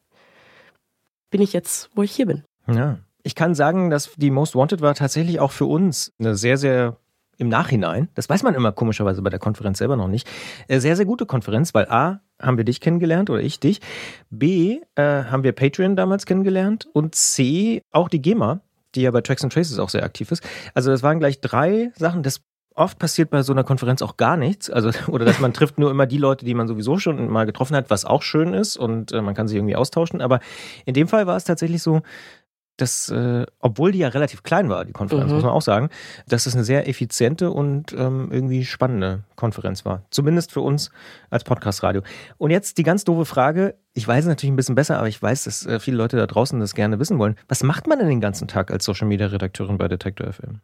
bin 1.29 1.41
ich 1.41 1.53
jetzt, 1.53 1.91
wo 1.93 2.01
ich 2.01 2.11
hier 2.11 2.25
bin. 2.25 2.43
Ja. 2.67 2.97
Ich 3.23 3.35
kann 3.35 3.53
sagen, 3.53 3.91
dass 3.91 4.11
die 4.15 4.31
Most 4.31 4.55
Wanted 4.55 4.81
war 4.81 4.95
tatsächlich 4.95 5.39
auch 5.39 5.51
für 5.51 5.65
uns 5.65 6.11
eine 6.19 6.35
sehr, 6.35 6.57
sehr 6.57 6.97
im 7.41 7.49
Nachhinein, 7.49 8.07
das 8.13 8.29
weiß 8.29 8.43
man 8.43 8.53
immer 8.53 8.71
komischerweise 8.71 9.21
bei 9.23 9.31
der 9.31 9.39
Konferenz 9.39 9.79
selber 9.79 9.95
noch 9.95 10.07
nicht, 10.07 10.29
äh, 10.67 10.79
sehr, 10.79 10.95
sehr 10.95 11.05
gute 11.05 11.25
Konferenz, 11.25 11.73
weil 11.73 11.87
A, 11.89 12.21
haben 12.39 12.57
wir 12.57 12.63
dich 12.63 12.79
kennengelernt 12.81 13.29
oder 13.31 13.41
ich 13.41 13.59
dich, 13.59 13.81
B, 14.29 14.79
äh, 14.95 15.01
haben 15.01 15.43
wir 15.43 15.51
Patreon 15.51 15.95
damals 15.95 16.27
kennengelernt 16.27 16.87
und 16.93 17.15
C, 17.15 17.81
auch 17.91 18.09
die 18.09 18.21
GEMA, 18.21 18.61
die 18.93 19.01
ja 19.01 19.11
bei 19.11 19.21
Tracks 19.21 19.43
and 19.43 19.51
Traces 19.51 19.79
auch 19.79 19.89
sehr 19.89 20.03
aktiv 20.03 20.31
ist. 20.31 20.43
Also 20.75 20.91
das 20.91 21.01
waren 21.01 21.19
gleich 21.19 21.41
drei 21.41 21.91
Sachen, 21.95 22.21
das 22.21 22.41
Oft 22.73 22.99
passiert 22.99 23.29
bei 23.31 23.43
so 23.43 23.51
einer 23.51 23.65
Konferenz 23.65 24.01
auch 24.01 24.15
gar 24.15 24.37
nichts. 24.37 24.69
Also, 24.69 24.91
oder 25.11 25.25
dass 25.25 25.39
man 25.39 25.53
trifft 25.53 25.77
nur 25.77 25.91
immer 25.91 26.05
die 26.05 26.17
Leute, 26.17 26.45
die 26.45 26.53
man 26.53 26.67
sowieso 26.67 26.97
schon 26.97 27.29
mal 27.29 27.45
getroffen 27.45 27.75
hat, 27.75 27.89
was 27.89 28.05
auch 28.05 28.21
schön 28.21 28.53
ist 28.53 28.77
und 28.77 29.11
äh, 29.11 29.21
man 29.21 29.35
kann 29.35 29.47
sich 29.47 29.57
irgendwie 29.57 29.75
austauschen. 29.75 30.21
Aber 30.21 30.39
in 30.85 30.93
dem 30.93 31.09
Fall 31.09 31.27
war 31.27 31.35
es 31.35 31.43
tatsächlich 31.43 31.83
so, 31.83 32.01
dass, 32.77 33.09
äh, 33.09 33.45
obwohl 33.59 33.91
die 33.91 33.99
ja 33.99 34.07
relativ 34.07 34.43
klein 34.43 34.69
war, 34.69 34.85
die 34.85 34.91
Konferenz, 34.91 35.29
mhm. 35.29 35.35
muss 35.35 35.43
man 35.43 35.53
auch 35.53 35.61
sagen, 35.61 35.89
dass 36.27 36.45
es 36.45 36.55
eine 36.55 36.63
sehr 36.63 36.87
effiziente 36.87 37.51
und 37.51 37.93
ähm, 37.93 38.29
irgendwie 38.31 38.65
spannende 38.65 39.23
Konferenz 39.35 39.85
war. 39.85 40.03
Zumindest 40.09 40.51
für 40.51 40.61
uns 40.61 40.89
als 41.29 41.43
Podcast-Radio. 41.43 42.01
Und 42.37 42.51
jetzt 42.51 42.77
die 42.77 42.83
ganz 42.83 43.03
doofe 43.03 43.25
Frage. 43.25 43.75
Ich 43.93 44.07
weiß 44.07 44.23
es 44.23 44.27
natürlich 44.27 44.53
ein 44.53 44.55
bisschen 44.55 44.75
besser, 44.75 44.97
aber 44.97 45.09
ich 45.09 45.21
weiß, 45.21 45.43
dass 45.43 45.65
äh, 45.65 45.79
viele 45.79 45.97
Leute 45.97 46.17
da 46.17 46.25
draußen 46.25 46.59
das 46.59 46.73
gerne 46.73 46.97
wissen 46.99 47.19
wollen. 47.19 47.35
Was 47.47 47.61
macht 47.63 47.87
man 47.87 47.99
denn 47.99 48.07
den 48.07 48.21
ganzen 48.21 48.47
Tag 48.47 48.71
als 48.71 48.85
Social-Media-Redakteurin 48.85 49.77
bei 49.77 49.87
Detector 49.87 50.31
FM? 50.31 50.61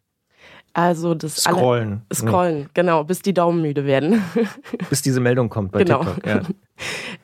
Also 0.74 1.16
das 1.16 1.38
Scrollen. 1.38 2.04
Alle, 2.08 2.16
scrollen, 2.16 2.60
nee. 2.60 2.68
genau, 2.74 3.04
bis 3.04 3.22
die 3.22 3.34
Daumen 3.34 3.62
müde 3.62 3.86
werden. 3.86 4.22
bis 4.90 5.02
diese 5.02 5.20
Meldung 5.20 5.50
kommt 5.50 5.72
bei 5.72 5.84
genau. 5.84 6.04
TikTok. 6.04 6.26
Ja. 6.26 6.42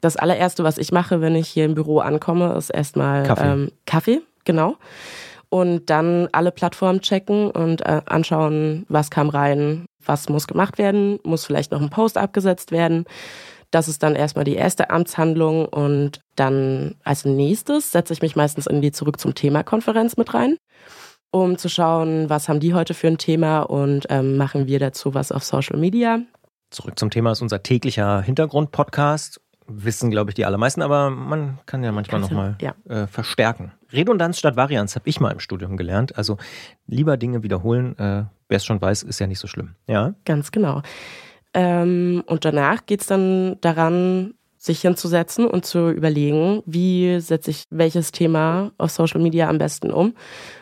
Das 0.02 0.18
allererste, 0.18 0.64
was 0.64 0.80
ich 0.80 0.92
mache, 0.92 1.22
wenn 1.22 1.36
ich 1.36 1.48
hier 1.48 1.66
im 1.66 1.76
Büro 1.76 2.00
ankomme, 2.00 2.56
ist 2.56 2.72
erstmal 2.72 3.24
Kaffee. 3.24 3.46
Ähm, 3.46 3.72
Kaffee 3.86 4.22
genau. 4.44 4.78
Und 5.50 5.90
dann 5.90 6.30
alle 6.32 6.52
Plattformen 6.52 7.02
checken 7.02 7.52
und 7.52 7.82
äh, 7.82 8.02
anschauen, 8.06 8.86
was 8.90 9.12
kam 9.12 9.30
rein, 9.30 9.86
was 10.04 10.28
muss 10.30 10.48
gemacht 10.48 10.78
werden, 10.78 11.20
muss 11.24 11.46
vielleicht 11.46 11.72
noch 11.72 11.82
ein 11.82 11.90
Post 11.90 12.18
abgesetzt 12.18 12.72
werden. 12.72 13.06
Das 13.74 13.88
ist 13.88 14.04
dann 14.04 14.16
erstmal 14.16 14.46
die 14.46 14.56
erste 14.56 14.90
Amtshandlung 14.92 15.66
und 15.66 16.22
dann 16.36 16.96
als 17.04 17.26
nächstes 17.26 17.92
setze 17.92 18.14
ich 18.14 18.22
mich 18.22 18.36
meistens 18.36 18.68
in 18.68 18.82
die 18.82 18.92
Zurück 18.92 19.20
zum 19.20 19.34
Thema 19.34 19.64
Konferenz 19.64 20.16
mit 20.16 20.34
rein, 20.34 20.58
um 21.32 21.58
zu 21.58 21.70
schauen, 21.70 22.30
was 22.30 22.50
haben 22.50 22.60
die 22.60 22.76
heute 22.76 22.94
für 22.94 23.08
ein 23.08 23.18
Thema 23.18 23.62
und 23.62 24.06
ähm, 24.10 24.38
machen 24.38 24.68
wir 24.68 24.78
dazu 24.80 25.16
was 25.16 25.32
auf 25.32 25.44
Social 25.44 25.80
Media. 25.80 26.20
Zurück 26.70 27.00
zum 27.00 27.10
Thema 27.10 27.32
ist 27.32 27.42
unser 27.42 27.64
täglicher 27.64 28.22
Hintergrund-Podcast. 28.22 29.42
Wissen, 29.66 30.12
glaube 30.12 30.32
ich, 30.32 30.36
die 30.36 30.46
allermeisten, 30.46 30.82
aber 30.82 31.10
man 31.10 31.60
kann 31.66 31.84
ja 31.84 31.92
manchmal 31.92 32.22
nochmal 32.22 32.58
ja. 32.62 32.76
äh, 32.88 33.08
verstärken. 33.08 33.72
Redundanz 33.94 34.40
statt 34.40 34.56
Varianz 34.56 34.96
habe 34.96 35.08
ich 35.08 35.20
mal 35.20 35.32
im 35.32 35.40
Studium 35.40 35.78
gelernt. 35.78 36.18
Also 36.18 36.38
lieber 36.88 37.18
Dinge 37.18 37.44
wiederholen. 37.44 37.98
Äh, 37.98 38.24
Wer 38.50 38.58
es 38.58 38.66
schon 38.66 38.82
weiß, 38.82 39.04
ist 39.04 39.20
ja 39.20 39.26
nicht 39.26 39.40
so 39.40 39.48
schlimm. 39.48 39.76
Ja. 39.88 40.14
Ganz 40.26 40.52
genau. 40.52 40.84
Ähm, 41.56 42.24
und 42.28 42.46
danach 42.46 42.86
geht 42.86 43.02
es 43.02 43.08
dann 43.08 43.58
daran, 43.62 44.36
sich 44.58 44.82
hinzusetzen 44.82 45.46
und 45.46 45.66
zu 45.66 45.90
überlegen, 45.90 46.64
wie 46.66 47.20
setze 47.20 47.52
ich 47.52 47.66
welches 47.70 48.12
Thema 48.12 48.72
auf 48.78 48.92
Social 48.92 49.20
Media 49.20 49.50
am 49.50 49.58
besten 49.58 49.92
um 49.92 50.14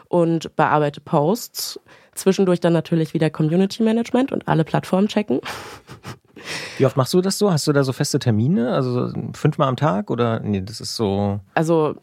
und 0.07 0.55
bearbeite 0.55 1.01
Posts. 1.01 1.79
Zwischendurch 2.15 2.59
dann 2.59 2.73
natürlich 2.73 3.13
wieder 3.13 3.29
Community 3.29 3.83
Management 3.83 4.31
und 4.31 4.47
alle 4.47 4.63
Plattformen 4.63 5.07
checken. 5.07 5.39
Wie 6.77 6.85
oft 6.85 6.97
machst 6.97 7.13
du 7.13 7.21
das 7.21 7.37
so? 7.37 7.51
Hast 7.51 7.67
du 7.67 7.73
da 7.73 7.83
so 7.83 7.93
feste 7.93 8.17
Termine? 8.17 8.73
Also 8.73 9.11
fünfmal 9.33 9.67
am 9.67 9.75
Tag 9.75 10.09
oder 10.09 10.39
nee, 10.39 10.61
das 10.61 10.81
ist 10.81 10.95
so. 10.95 11.39
Also 11.53 11.95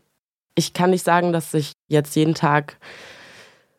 ich 0.59 0.73
kann 0.73 0.91
nicht 0.91 1.05
sagen, 1.05 1.33
dass 1.33 1.55
ich 1.55 1.73
jetzt 1.87 2.17
jeden 2.17 2.35
Tag 2.35 2.79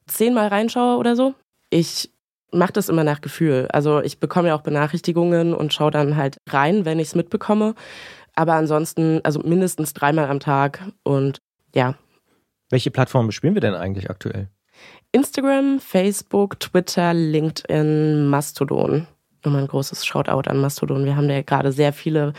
zehnmal 0.08 0.48
reinschaue 0.48 0.98
oder 0.98 1.18
so. 1.18 1.36
Ich 1.70 2.10
mache 2.54 2.72
das 2.72 2.88
immer 2.88 3.04
nach 3.04 3.20
Gefühl. 3.20 3.68
Also 3.74 4.02
ich 4.02 4.22
bekomme 4.22 4.48
ja 4.48 4.56
auch 4.56 4.62
Benachrichtigungen 4.62 5.54
und 5.54 5.74
schaue 5.74 5.92
dann 5.92 6.16
halt 6.16 6.38
rein, 6.48 6.86
wenn 6.86 6.98
ich 7.00 7.10
es 7.10 7.16
mitbekomme. 7.16 7.76
Aber 8.34 8.54
ansonsten, 8.54 9.20
also 9.26 9.42
mindestens 9.42 9.94
dreimal 9.94 10.30
am 10.30 10.40
Tag 10.40 10.82
und 11.04 11.40
ja. 11.76 11.96
Welche 12.70 12.92
Plattformen 12.92 13.28
bespielen 13.28 13.56
wir 13.56 13.62
denn 13.62 13.76
eigentlich 13.76 14.10
aktuell? 14.10 14.48
Instagram, 15.12 15.82
Facebook, 15.82 16.62
Twitter, 16.62 17.14
LinkedIn, 17.14 18.28
Mastodon. 18.28 19.06
Nochmal 19.44 19.64
ein 19.64 19.68
großes 19.68 20.06
Shoutout 20.06 20.50
an 20.50 20.62
Mastodon. 20.62 21.04
Wir 21.04 21.18
haben 21.18 21.28
da 21.28 21.34
ja 21.34 21.42
gerade 21.42 21.74
sehr 21.74 21.92
viele 21.92 22.34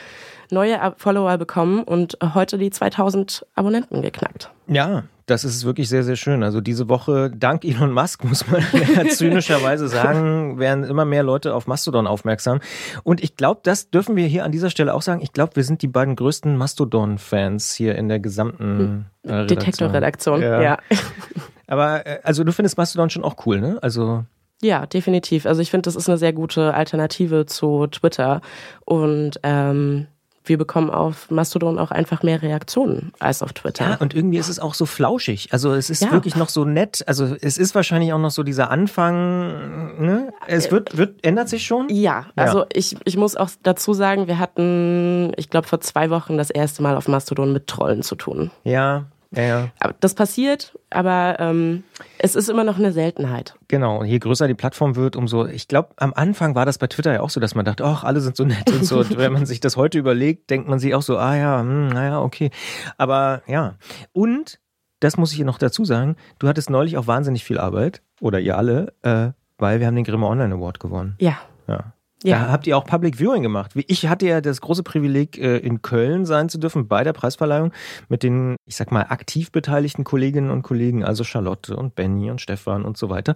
neue 0.53 0.95
Follower 0.97 1.37
bekommen 1.39 1.83
und 1.83 2.19
heute 2.35 2.59
die 2.59 2.71
2000 2.71 3.47
Abonnenten 3.55 4.03
geknackt. 4.03 4.51
Ja, 4.67 5.05
das 5.27 5.45
ist 5.45 5.65
wirklich 5.65 5.89
sehr, 5.89 6.03
sehr 6.03 6.17
schön. 6.17 6.43
Also 6.43 6.61
diese 6.61 6.89
Woche, 6.89 7.31
dank 7.31 7.65
Elon 7.65 7.93
Musk, 7.93 8.25
muss 8.29 8.45
man 8.51 8.63
zynischerweise 9.11 9.89
sagen, 9.89 10.59
werden 10.59 10.85
immer 10.85 11.05
mehr 11.05 11.23
Leute 11.23 11.55
auf 11.55 11.67
Mastodon 11.67 12.07
aufmerksam. 12.07 12.61
Und 13.05 13.23
ich 13.23 13.37
glaube, 13.37 13.61
das 13.63 13.91
dürfen 13.91 14.17
wir 14.17 14.27
hier 14.27 14.45
an 14.45 14.53
dieser 14.53 14.71
Stelle 14.71 14.95
auch 14.95 15.03
sagen. 15.03 15.21
Ich 15.23 15.33
glaube, 15.33 15.57
wir 15.57 15.65
sind 15.65 15.83
die 15.83 15.89
beiden 15.89 16.17
größten 16.17 16.57
Mastodon-Fans 16.57 17.75
hier 17.75 17.95
in 17.95 18.09
der 18.09 18.19
gesamten 18.19 19.07
äh, 19.23 19.33
Redaktion. 19.33 19.59
Detektor-Redaktion, 19.59 20.43
ja. 20.43 20.63
ja. 20.63 20.79
Aber 21.67 22.07
äh, 22.07 22.19
also 22.25 22.43
du 22.43 22.53
findest 22.53 22.77
Mastodon 22.77 23.11
schon 23.11 23.23
auch 23.23 23.47
cool, 23.47 23.61
ne? 23.61 23.79
Also 23.83 24.25
ja, 24.63 24.85
definitiv. 24.85 25.47
Also 25.47 25.63
ich 25.63 25.71
finde, 25.71 25.83
das 25.83 25.97
ist 25.97 26.09
eine 26.09 26.19
sehr 26.19 26.33
gute 26.33 26.75
Alternative 26.75 27.47
zu 27.47 27.87
Twitter. 27.87 28.43
Und 28.85 29.41
ähm, 29.43 30.07
wir 30.51 30.59
bekommen 30.59 30.91
auf 30.91 31.31
Mastodon 31.31 31.79
auch 31.79 31.93
einfach 31.93 32.25
mehr 32.25 32.43
Reaktionen 32.43 33.13
als 33.21 33.41
auf 33.41 33.53
Twitter. 33.53 33.91
Ja, 33.91 33.97
und 34.01 34.15
irgendwie 34.15 34.37
ist 34.37 34.49
es 34.49 34.59
auch 34.59 34.75
so 34.75 34.85
flauschig. 34.85 35.49
Also 35.53 35.73
es 35.73 35.91
ist 35.91 36.03
ja. 36.03 36.11
wirklich 36.11 36.35
noch 36.35 36.49
so 36.49 36.65
nett. 36.65 37.05
Also 37.07 37.37
es 37.41 37.57
ist 37.57 37.77
wahrscheinlich 37.77 38.13
auch 38.13 38.19
noch 38.19 38.33
so 38.33 38.43
dieser 38.43 38.69
Anfang. 38.69 40.05
Ne? 40.05 40.33
Es 40.49 40.73
wird, 40.73 40.97
wird, 40.97 41.25
ändert 41.25 41.49
sich 41.49 41.65
schon? 41.65 41.89
Ja, 41.89 42.27
also 42.35 42.61
ja. 42.61 42.67
Ich, 42.73 42.97
ich 43.05 43.17
muss 43.17 43.37
auch 43.37 43.49
dazu 43.63 43.95
sagen, 43.95 44.27
wir 44.27 44.41
hatten, 44.41 45.33
ich 45.37 45.51
glaube, 45.51 45.69
vor 45.69 45.81
zwei 45.81 46.11
Wochen 46.11 46.37
das 46.37 46.51
erste 46.51 46.83
Mal 46.83 46.97
auf 46.97 47.07
Mastodon 47.07 47.53
mit 47.53 47.69
Trollen 47.69 48.03
zu 48.03 48.17
tun. 48.17 48.51
Ja, 48.65 49.05
ja, 49.35 49.43
ja. 49.43 49.69
Das 50.01 50.15
passiert, 50.15 50.79
aber 50.91 51.37
ähm, 51.39 51.85
es 52.19 52.35
ist 52.35 52.49
immer 52.49 52.65
noch 52.65 52.79
eine 52.79 52.93
Seltenheit. 52.93 53.55
Genau, 53.69 54.01
und 54.01 54.07
je 54.07 54.19
größer 54.19 54.49
die 54.49 54.55
Plattform 54.55 54.97
wird, 54.97 55.15
umso, 55.15 55.47
ich 55.47 55.69
glaube, 55.69 55.91
am 55.97 56.13
Anfang 56.15 56.55
war 56.55 56.67
das 56.67 56.79
bei 56.79 56.89
Twitter 56.89 57.13
ja 57.13 57.21
auch 57.21 57.31
so, 57.31 57.39
dass 57.41 57.55
man 57.55 57.65
dachte, 57.65 57.85
ach, 57.85 58.03
alle 58.03 58.21
sind 58.21 58.37
so 58.37 58.45
nett 58.45 58.71
und 58.71 58.85
so. 58.85 58.99
und 58.99 59.17
wenn 59.17 59.33
man 59.33 59.47
sich 59.47 59.61
das 59.61 59.77
heute 59.77 59.99
überlegt, 59.99 60.51
denkt 60.51 60.69
man 60.69 60.79
sich 60.79 60.95
auch 60.95 61.03
so, 61.03 61.17
ah 61.17 61.37
ja, 61.37 61.61
hm, 61.61 61.89
naja, 61.89 62.21
okay. 62.21 62.51
Aber 62.99 63.43
ja. 63.47 63.77
Und, 64.13 64.59
das 64.99 65.17
muss 65.17 65.31
ich 65.31 65.37
hier 65.37 65.47
noch 65.47 65.59
dazu 65.59 65.85
sagen, 65.85 66.17
du 66.39 66.49
hattest 66.49 66.69
neulich 66.69 66.99
auch 66.99 67.07
wahnsinnig 67.07 67.45
viel 67.45 67.59
Arbeit, 67.59 68.03
oder 68.21 68.41
ihr 68.41 68.57
alle, 68.57 68.93
äh, 69.03 69.31
weil 69.59 69.81
wir 69.81 69.87
haben 69.87 69.97
den 69.97 70.05
Grimme 70.05 70.27
Online 70.27 70.55
Award 70.55 70.81
gewonnen. 70.81 71.17
Ja. 71.21 71.39
Ja. 71.67 71.93
Ja. 72.23 72.39
Da 72.39 72.49
habt 72.51 72.67
ihr 72.67 72.77
auch 72.77 72.85
Public 72.85 73.19
Viewing 73.19 73.43
gemacht. 73.43 73.73
Ich 73.75 74.07
hatte 74.07 74.27
ja 74.27 74.41
das 74.41 74.61
große 74.61 74.83
Privileg, 74.83 75.39
äh, 75.39 75.57
in 75.59 75.81
Köln 75.81 76.27
sein 76.27 76.49
zu 76.51 76.59
dürfen 76.59 76.87
bei 76.87 77.03
der 77.03 77.15
Preisverleihung 77.15 77.73
mit 78.09 78.23
den, 78.23 78.57
ich 78.67 78.77
sag 78.77 78.93
mal, 78.93 79.07
aktiv 79.09 79.51
beteiligten 79.53 80.05
Kolleginnen 80.05 80.51
und 80.51 80.63
Kollegen, 80.63 81.03
also 81.03 81.25
Charlotte 81.25 81.75
und 81.75 81.95
Benny 81.95 82.31
und 82.31 82.41
Stefan 82.41 82.85
und 82.85 82.99
so 82.99 83.09
weiter. 83.09 83.35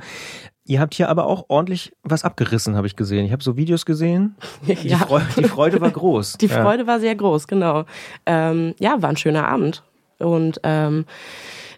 Ihr 0.66 0.80
habt 0.80 0.94
hier 0.94 1.08
aber 1.08 1.26
auch 1.26 1.46
ordentlich 1.48 1.92
was 2.02 2.24
abgerissen, 2.24 2.76
habe 2.76 2.86
ich 2.86 2.96
gesehen. 2.96 3.24
Ich 3.24 3.32
habe 3.32 3.42
so 3.42 3.56
Videos 3.56 3.86
gesehen. 3.86 4.36
Die, 4.66 4.88
ja. 4.88 4.98
Freude, 4.98 5.26
die 5.36 5.44
Freude 5.44 5.80
war 5.80 5.90
groß. 5.90 6.38
Die 6.38 6.48
Freude 6.48 6.82
ja. 6.82 6.86
war 6.86 7.00
sehr 7.00 7.14
groß, 7.14 7.46
genau. 7.46 7.84
Ähm, 8.26 8.74
ja, 8.78 9.00
war 9.00 9.10
ein 9.10 9.16
schöner 9.16 9.48
Abend. 9.48 9.82
Und 10.18 10.60
ähm, 10.62 11.06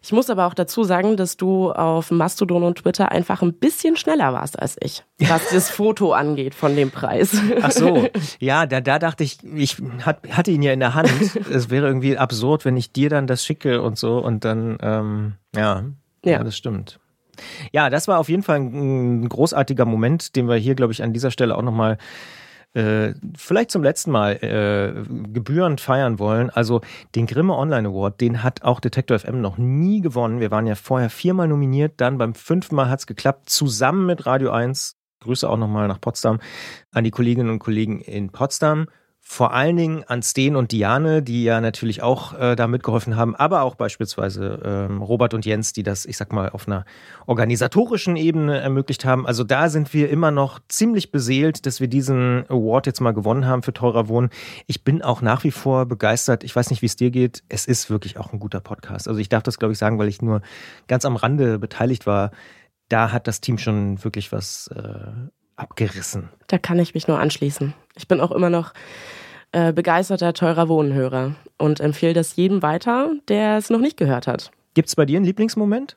ich 0.07 0.13
muss 0.13 0.31
aber 0.31 0.47
auch 0.47 0.55
dazu 0.55 0.85
sagen, 0.85 1.17
dass 1.17 1.37
du 1.37 1.73
auf 1.73 2.13
Mastodon 2.13 2.63
und 2.63 2.79
Twitter 2.79 3.11
einfach 3.11 3.43
ein 3.43 3.53
bisschen 3.53 3.97
schneller 3.97 4.33
warst 4.33 4.57
als 4.57 4.77
ich, 4.81 5.03
was 5.19 5.49
das 5.53 5.69
Foto 5.69 6.13
angeht 6.13 6.55
von 6.55 6.77
dem 6.77 6.93
Preis. 6.93 7.37
Ach 7.61 7.73
so, 7.73 8.09
ja, 8.39 8.67
da, 8.67 8.81
da 8.81 9.01
dachte 9.01 9.25
ich, 9.25 9.39
ich 9.43 9.79
hatte 10.05 10.53
ihn 10.53 10.63
ja 10.63 10.73
in 10.73 10.79
der 10.79 10.95
Hand. 10.95 11.11
Es 11.51 11.71
wäre 11.71 11.89
irgendwie 11.89 12.17
absurd, 12.17 12.65
wenn 12.65 12.77
ich 12.77 12.93
dir 12.93 13.11
dann 13.11 13.27
das 13.27 13.45
schicke 13.45 13.83
und 13.83 13.99
so 13.99 14.19
und 14.19 14.45
dann, 14.45 14.79
ähm, 14.81 15.33
ja, 15.55 15.85
ja, 16.25 16.33
ja, 16.33 16.45
das 16.45 16.57
stimmt. 16.57 17.01
Ja, 17.73 17.91
das 17.91 18.07
war 18.07 18.19
auf 18.19 18.29
jeden 18.29 18.43
Fall 18.43 18.61
ein 18.61 19.29
großartiger 19.29 19.87
Moment, 19.87 20.37
den 20.37 20.49
wir 20.49 20.57
hier, 20.57 20.77
glaube 20.77 20.93
ich, 20.93 21.03
an 21.03 21.13
dieser 21.13 21.33
Stelle 21.33 21.57
auch 21.57 21.63
nochmal 21.63 21.99
äh, 22.75 23.15
vielleicht 23.37 23.71
zum 23.71 23.83
letzten 23.83 24.11
Mal 24.11 24.33
äh, 24.43 25.03
gebührend 25.33 25.81
feiern 25.81 26.19
wollen. 26.19 26.51
Also 26.51 26.83
den 27.15 27.27
Grimme 27.27 27.55
Online 27.55 27.89
Award, 27.89 28.21
den 28.21 28.43
hat 28.43 28.63
auch 28.63 28.81
Detektor 28.81 29.19
FM 29.19 29.41
noch 29.41 29.57
nie 29.57 30.01
gewonnen. 30.01 30.41
Wir 30.41 30.51
waren 30.51 30.67
ja 30.67 30.75
vorher 30.75 31.11
viermal 31.11 31.49
nominiert, 31.49 31.95
dann 31.97 32.19
beim 32.19 32.35
fünften 32.35 32.75
Mal 32.75 32.91
hat 32.91 33.01
es 33.01 33.07
geklappt, 33.07 33.49
zusammen 33.49 34.07
mit 34.07 34.27
Radio 34.27 34.51
1. 34.51 34.97
Grüße 35.21 35.49
auch 35.49 35.57
nochmal 35.57 35.89
nach 35.89 36.01
Potsdam 36.01 36.41
an 36.93 37.05
die 37.05 37.11
Kolleginnen 37.11 37.51
und 37.51 37.59
Kollegen 37.59 38.01
in 38.01 38.31
Potsdam 38.31 38.87
vor 39.29 39.53
allen 39.53 39.77
Dingen 39.77 40.05
an 40.05 40.23
Sten 40.23 40.55
und 40.55 40.71
Diane, 40.71 41.21
die 41.21 41.43
ja 41.43 41.61
natürlich 41.61 42.01
auch 42.01 42.39
äh, 42.39 42.55
da 42.55 42.69
mitgeholfen 42.69 43.17
haben, 43.17 43.35
aber 43.35 43.63
auch 43.63 43.75
beispielsweise 43.75 44.61
ähm, 44.65 45.03
Robert 45.03 45.35
und 45.35 45.45
Jens, 45.45 45.73
die 45.73 45.83
das, 45.83 46.07
ich 46.07 46.17
sag 46.17 46.33
mal, 46.33 46.51
auf 46.51 46.69
einer 46.69 46.85
organisatorischen 47.27 48.15
Ebene 48.15 48.61
ermöglicht 48.61 49.05
haben. 49.05 49.27
Also 49.27 49.43
da 49.43 49.69
sind 49.69 49.93
wir 49.93 50.11
immer 50.11 50.31
noch 50.31 50.61
ziemlich 50.69 51.11
beseelt, 51.11 51.67
dass 51.67 51.81
wir 51.81 51.89
diesen 51.89 52.45
Award 52.49 52.87
jetzt 52.87 53.01
mal 53.01 53.11
gewonnen 53.11 53.47
haben 53.47 53.65
für 53.65 53.73
teurer 53.73 54.07
Wohnen. 54.07 54.31
Ich 54.69 54.85
bin 54.85 55.03
auch 55.03 55.23
nach 55.23 55.43
wie 55.43 55.51
vor 55.51 55.87
begeistert. 55.87 56.45
Ich 56.45 56.55
weiß 56.55 56.71
nicht, 56.71 56.83
wie 56.83 56.87
es 56.87 56.95
dir 56.95 57.11
geht. 57.11 57.43
Es 57.49 57.67
ist 57.67 57.91
wirklich 57.91 58.19
auch 58.19 58.33
ein 58.33 58.39
guter 58.39 58.61
Podcast. 58.61 59.09
Also 59.09 59.19
ich 59.19 59.29
darf 59.29 59.43
das, 59.43 59.59
glaube 59.59 59.73
ich, 59.73 59.79
sagen, 59.79 59.99
weil 59.99 60.09
ich 60.09 60.23
nur 60.23 60.41
ganz 60.87 61.05
am 61.05 61.17
Rande 61.17 61.59
beteiligt 61.59 62.07
war. 62.07 62.31
Da 62.89 63.11
hat 63.11 63.27
das 63.27 63.41
Team 63.41 63.59
schon 63.59 64.05
wirklich 64.05 64.31
was 64.31 64.69
äh, 64.69 65.11
abgerissen. 65.57 66.29
Da 66.47 66.59
kann 66.59 66.79
ich 66.79 66.95
mich 66.95 67.09
nur 67.09 67.19
anschließen. 67.19 67.75
Ich 67.97 68.09
bin 68.09 68.21
auch 68.21 68.31
immer 68.31 68.51
noch 68.51 68.73
äh, 69.53 69.73
begeisterter, 69.73 70.33
teurer 70.35 70.69
Wohnhörer 70.69 71.35
und 71.59 71.81
empfehle 71.81 72.13
das 72.13 72.37
jedem 72.37 72.63
weiter, 72.63 73.11
der 73.29 73.57
es 73.57 73.71
noch 73.71 73.81
nicht 73.81 73.97
gehört 73.97 74.27
hat. 74.27 74.51
Gibt 74.75 74.89
es 74.89 74.97
bei 74.97 75.07
dir 75.07 75.17
einen 75.17 75.25
Lieblingsmoment? 75.25 75.97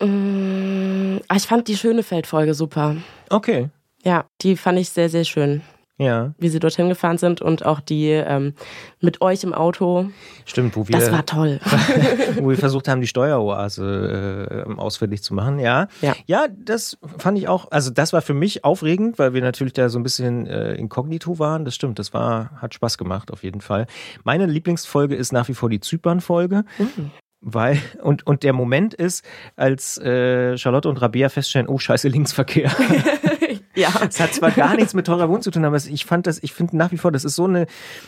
Mmh, 0.00 1.20
ich 1.34 1.42
fand 1.42 1.68
die 1.68 1.76
Schönefeld-Folge 1.76 2.54
super. 2.54 2.96
Okay. 3.30 3.70
Ja, 4.04 4.26
die 4.40 4.56
fand 4.56 4.78
ich 4.78 4.90
sehr, 4.90 5.08
sehr 5.08 5.24
schön. 5.24 5.62
Ja. 6.02 6.34
Wie 6.38 6.48
sie 6.48 6.58
dorthin 6.58 6.88
gefahren 6.88 7.18
sind 7.18 7.40
und 7.40 7.64
auch 7.64 7.80
die 7.80 8.08
ähm, 8.08 8.54
mit 9.00 9.20
euch 9.20 9.44
im 9.44 9.54
Auto. 9.54 10.10
Stimmt, 10.44 10.76
wo 10.76 10.88
wir. 10.88 10.98
Das 10.98 11.12
war 11.12 11.24
toll. 11.24 11.60
wo 12.36 12.50
wir 12.50 12.58
versucht 12.58 12.88
haben, 12.88 13.00
die 13.00 13.06
Steueroase 13.06 14.66
äh, 14.68 14.74
ausfindig 14.74 15.22
zu 15.22 15.34
machen. 15.34 15.58
Ja. 15.58 15.88
ja. 16.00 16.14
Ja, 16.26 16.46
das 16.48 16.98
fand 17.18 17.38
ich 17.38 17.48
auch. 17.48 17.70
Also, 17.70 17.90
das 17.90 18.12
war 18.12 18.22
für 18.22 18.34
mich 18.34 18.64
aufregend, 18.64 19.18
weil 19.18 19.34
wir 19.34 19.42
natürlich 19.42 19.72
da 19.72 19.88
so 19.88 19.98
ein 19.98 20.02
bisschen 20.02 20.46
äh, 20.46 20.74
inkognito 20.74 21.38
waren. 21.38 21.64
Das 21.64 21.74
stimmt, 21.74 21.98
das 21.98 22.12
war, 22.12 22.50
hat 22.60 22.74
Spaß 22.74 22.98
gemacht, 22.98 23.30
auf 23.30 23.42
jeden 23.42 23.60
Fall. 23.60 23.86
Meine 24.24 24.46
Lieblingsfolge 24.46 25.14
ist 25.14 25.32
nach 25.32 25.48
wie 25.48 25.54
vor 25.54 25.70
die 25.70 25.80
Zypern-Folge. 25.80 26.64
Mhm. 26.78 27.10
Weil, 27.44 27.80
und, 28.00 28.24
und 28.24 28.44
der 28.44 28.52
Moment 28.52 28.94
ist, 28.94 29.24
als 29.56 29.98
äh, 29.98 30.56
Charlotte 30.56 30.88
und 30.88 31.02
Rabea 31.02 31.28
feststellen, 31.28 31.66
oh 31.66 31.76
scheiße, 31.76 32.08
Linksverkehr. 32.08 32.70
ja. 33.74 33.90
Es 34.08 34.20
hat 34.20 34.34
zwar 34.34 34.50
gar 34.50 34.74
nichts 34.76 34.94
mit 34.94 35.06
teurer 35.06 35.28
Wohn 35.28 35.42
zu 35.42 35.50
tun, 35.50 35.64
aber 35.64 35.76
ich 35.76 36.04
fand 36.04 36.26
das, 36.26 36.42
ich 36.42 36.52
finde 36.52 36.76
nach 36.76 36.92
wie 36.92 36.98
vor, 36.98 37.12
das 37.12 37.24
ist 37.24 37.34
so 37.34 37.44
eine 37.44 37.66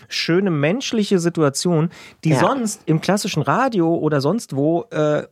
schöne 0.09 0.50
menschliche 0.50 1.18
Situation, 1.18 1.90
die 2.25 2.30
ja. 2.30 2.38
sonst 2.38 2.83
im 2.87 3.00
klassischen 3.00 3.42
Radio 3.42 3.94
oder 3.94 4.21
sonst 4.21 4.56
wo 4.56 4.85
äh, 4.90 5.26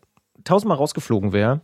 tausendmal 0.44 0.76
rausgeflogen 0.78 1.32
wäre. 1.32 1.60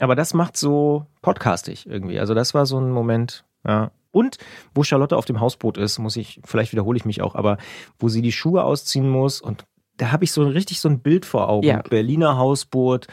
Aber 0.00 0.16
das 0.16 0.34
macht 0.34 0.56
so 0.56 1.06
podcastig 1.20 1.86
irgendwie. 1.86 2.18
Also 2.18 2.34
das 2.34 2.54
war 2.54 2.66
so 2.66 2.78
ein 2.78 2.90
Moment, 2.90 3.44
Ja. 3.66 3.90
Und 4.10 4.36
wo 4.74 4.82
Charlotte 4.82 5.16
auf 5.16 5.24
dem 5.24 5.40
Hausboot 5.40 5.78
ist, 5.78 5.98
muss 5.98 6.16
ich, 6.16 6.38
vielleicht 6.44 6.72
wiederhole 6.72 6.98
ich 6.98 7.06
mich 7.06 7.22
auch, 7.22 7.34
aber 7.34 7.56
wo 7.98 8.10
sie 8.10 8.20
die 8.20 8.32
Schuhe 8.32 8.62
ausziehen 8.62 9.08
muss 9.08 9.40
und 9.40 9.64
da 9.96 10.12
habe 10.12 10.24
ich 10.24 10.32
so 10.32 10.46
richtig 10.46 10.80
so 10.80 10.88
ein 10.88 11.00
Bild 11.00 11.24
vor 11.24 11.48
Augen. 11.48 11.66
Ja. 11.66 11.80
Berliner 11.82 12.36
Hausboot, 12.36 13.06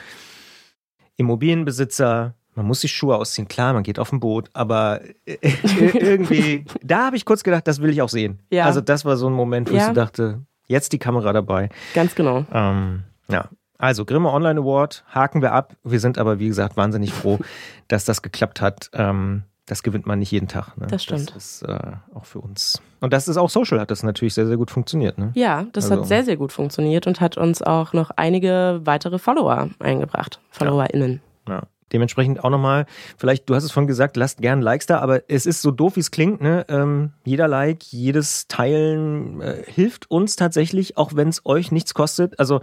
Immobilienbesitzer, 1.18 2.36
man 2.60 2.68
muss 2.68 2.82
die 2.82 2.90
Schuhe 2.90 3.16
ausziehen, 3.16 3.48
klar, 3.48 3.72
man 3.72 3.84
geht 3.84 4.00
auf 4.00 4.12
ein 4.12 4.20
Boot, 4.20 4.50
aber 4.52 5.00
äh, 5.26 5.38
irgendwie, 5.94 6.66
da 6.84 7.06
habe 7.06 7.16
ich 7.16 7.24
kurz 7.24 7.44
gedacht, 7.44 7.66
das 7.68 7.82
will 7.82 7.90
ich 7.90 8.02
auch 8.02 8.10
sehen. 8.10 8.40
Ja. 8.50 8.66
Also 8.66 8.82
das 8.82 9.06
war 9.06 9.16
so 9.16 9.28
ein 9.30 9.34
Moment, 9.34 9.70
wo 9.70 9.74
ich 9.76 9.80
Ja. 9.80 9.88
so 9.88 9.94
dachte, 9.94 10.42
jetzt 10.68 10.92
die 10.92 11.00
Kamera 11.00 11.32
dabei. 11.32 11.70
Ganz 11.94 12.16
genau. 12.16 12.46
Ähm, 12.54 13.04
ja. 13.30 13.48
Also 13.78 14.04
Grimme 14.04 14.30
Online 14.30 14.60
Award 14.60 15.06
haken 15.08 15.42
wir 15.42 15.54
ab. 15.54 15.78
Wir 15.86 16.02
sind 16.02 16.18
aber, 16.18 16.38
wie 16.40 16.50
gesagt, 16.50 16.76
wahnsinnig 16.76 17.14
froh, 17.14 17.40
dass 17.88 18.04
das 18.04 18.22
geklappt 18.22 18.60
hat. 18.60 18.90
Ähm, 18.92 19.44
das 19.68 19.84
gewinnt 19.84 20.06
man 20.06 20.20
nicht 20.20 20.32
jeden 20.32 20.50
Tag. 20.50 20.76
Ne? 20.78 20.88
Das 20.88 21.04
stimmt. 21.04 21.34
Das 21.34 21.62
ist 21.62 21.62
äh, 21.62 21.78
auch 22.14 22.26
für 22.26 22.40
uns. 22.40 22.82
Und 23.00 23.14
das 23.14 23.30
ist 23.30 23.38
auch 23.38 23.50
Social, 23.50 23.80
hat 23.80 23.90
das 23.92 24.04
natürlich 24.04 24.34
sehr, 24.34 24.48
sehr 24.48 24.58
gut 24.58 24.70
funktioniert. 24.70 25.18
Ne? 25.18 25.32
Ja, 25.36 25.66
das 25.72 25.86
Also- 25.90 26.02
hat 26.02 26.08
sehr, 26.10 26.26
sehr 26.26 26.36
gut 26.36 26.52
funktioniert 26.52 27.08
und 27.08 27.22
hat 27.22 27.38
uns 27.38 27.62
auch 27.62 27.94
noch 27.94 28.12
einige 28.18 28.82
weitere 28.84 29.18
Follower 29.18 29.70
eingebracht. 29.80 30.42
FollowerInnen. 30.50 31.22
Ja. 31.48 31.62
Dementsprechend 31.92 32.44
auch 32.44 32.50
nochmal, 32.50 32.86
vielleicht, 33.18 33.50
du 33.50 33.56
hast 33.56 33.64
es 33.64 33.72
vorhin 33.72 33.88
gesagt, 33.88 34.18
lasst 34.18 34.42
gern 34.42 34.62
Likes 34.62 34.86
da, 34.86 35.00
aber 35.00 35.22
es 35.28 35.46
ist 35.46 35.62
so 35.62 35.72
doof, 35.72 35.96
wie 35.96 36.02
es 36.02 36.12
klingt. 36.12 36.42
Ne? 36.42 36.66
Ähm, 36.70 37.12
jeder 37.26 37.48
Like, 37.48 37.84
jedes 37.92 38.48
Teilen 38.48 39.42
äh, 39.42 39.64
hilft 39.66 40.10
uns 40.12 40.36
tatsächlich, 40.36 40.98
auch 40.98 41.16
wenn 41.16 41.30
es 41.30 41.46
euch 41.46 41.72
nichts 41.72 41.94
kostet. 41.94 42.40
Also 42.40 42.62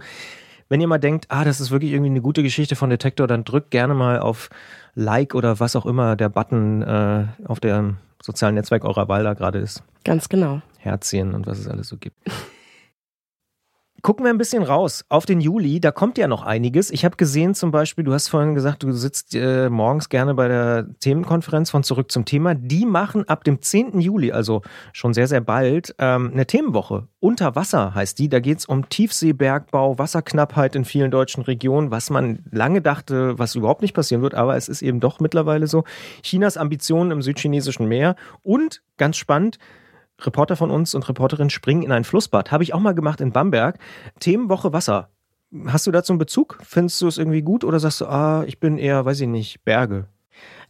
wenn 0.69 0.81
ihr 0.81 0.87
mal 0.87 0.97
denkt, 0.97 1.27
ah, 1.29 1.45
das 1.45 1.59
ist 1.61 1.71
wirklich 1.71 1.91
irgendwie 1.91 2.11
eine 2.11 2.21
gute 2.21 2.43
Geschichte 2.43 2.75
von 2.75 2.89
Detektor, 2.89 3.27
dann 3.27 3.43
drückt 3.43 3.71
gerne 3.71 3.93
mal 3.93 4.19
auf 4.19 4.49
Like 4.95 5.35
oder 5.35 5.59
was 5.59 5.75
auch 5.75 5.85
immer 5.85 6.15
der 6.15 6.29
Button 6.29 6.81
äh, 6.81 7.25
auf 7.45 7.59
dem 7.59 7.97
sozialen 8.21 8.55
Netzwerk 8.55 8.83
eurer 8.83 9.07
Wahl 9.07 9.23
da 9.23 9.33
gerade 9.33 9.59
ist. 9.59 9.83
Ganz 10.03 10.27
genau. 10.27 10.61
Herzchen 10.79 11.33
und 11.33 11.47
was 11.47 11.59
es 11.59 11.67
alles 11.67 11.87
so 11.87 11.97
gibt. 11.97 12.17
Gucken 14.03 14.25
wir 14.25 14.29
ein 14.29 14.37
bisschen 14.37 14.61
raus 14.61 15.05
auf 15.09 15.25
den 15.25 15.41
Juli. 15.41 15.79
Da 15.79 15.91
kommt 15.91 16.19
ja 16.19 16.27
noch 16.27 16.43
einiges. 16.43 16.91
Ich 16.91 17.03
habe 17.03 17.17
gesehen 17.17 17.55
zum 17.55 17.71
Beispiel, 17.71 18.03
du 18.03 18.13
hast 18.13 18.27
vorhin 18.27 18.53
gesagt, 18.53 18.83
du 18.83 18.91
sitzt 18.91 19.33
äh, 19.33 19.69
morgens 19.69 20.09
gerne 20.09 20.35
bei 20.35 20.47
der 20.47 20.87
Themenkonferenz 20.99 21.71
von 21.71 21.83
Zurück 21.83 22.11
zum 22.11 22.23
Thema. 22.23 22.53
Die 22.53 22.85
machen 22.85 23.27
ab 23.27 23.43
dem 23.43 23.59
10. 23.59 23.99
Juli, 23.99 24.31
also 24.31 24.61
schon 24.93 25.15
sehr, 25.15 25.27
sehr 25.27 25.41
bald, 25.41 25.95
ähm, 25.97 26.29
eine 26.31 26.45
Themenwoche. 26.45 27.07
Unter 27.19 27.55
Wasser 27.55 27.95
heißt 27.95 28.19
die. 28.19 28.29
Da 28.29 28.39
geht 28.39 28.59
es 28.59 28.65
um 28.65 28.87
Tiefseebergbau, 28.87 29.97
Wasserknappheit 29.97 30.75
in 30.75 30.85
vielen 30.85 31.09
deutschen 31.09 31.43
Regionen, 31.43 31.89
was 31.89 32.11
man 32.11 32.43
lange 32.51 32.81
dachte, 32.81 33.39
was 33.39 33.55
überhaupt 33.55 33.81
nicht 33.81 33.95
passieren 33.95 34.21
wird. 34.21 34.35
Aber 34.35 34.55
es 34.55 34.69
ist 34.69 34.83
eben 34.83 34.99
doch 34.99 35.19
mittlerweile 35.19 35.65
so. 35.65 35.85
Chinas 36.21 36.55
Ambitionen 36.55 37.09
im 37.09 37.23
südchinesischen 37.23 37.87
Meer 37.87 38.15
und, 38.43 38.83
ganz 38.97 39.17
spannend, 39.17 39.57
Reporter 40.21 40.55
von 40.55 40.71
uns 40.71 40.95
und 40.95 41.07
Reporterinnen 41.07 41.49
springen 41.49 41.83
in 41.83 41.91
ein 41.91 42.03
Flussbad. 42.03 42.51
Habe 42.51 42.63
ich 42.63 42.73
auch 42.73 42.79
mal 42.79 42.93
gemacht 42.95 43.21
in 43.21 43.31
Bamberg. 43.31 43.77
Themenwoche 44.19 44.73
Wasser. 44.73 45.09
Hast 45.67 45.87
du 45.87 45.91
dazu 45.91 46.11
einen 46.13 46.19
Bezug? 46.19 46.59
Findest 46.63 47.01
du 47.01 47.07
es 47.07 47.17
irgendwie 47.17 47.41
gut 47.41 47.63
oder 47.63 47.79
sagst 47.79 48.01
du, 48.01 48.05
ah, 48.07 48.43
ich 48.47 48.59
bin 48.59 48.77
eher, 48.77 49.05
weiß 49.05 49.21
ich 49.21 49.27
nicht, 49.27 49.63
Berge? 49.63 50.07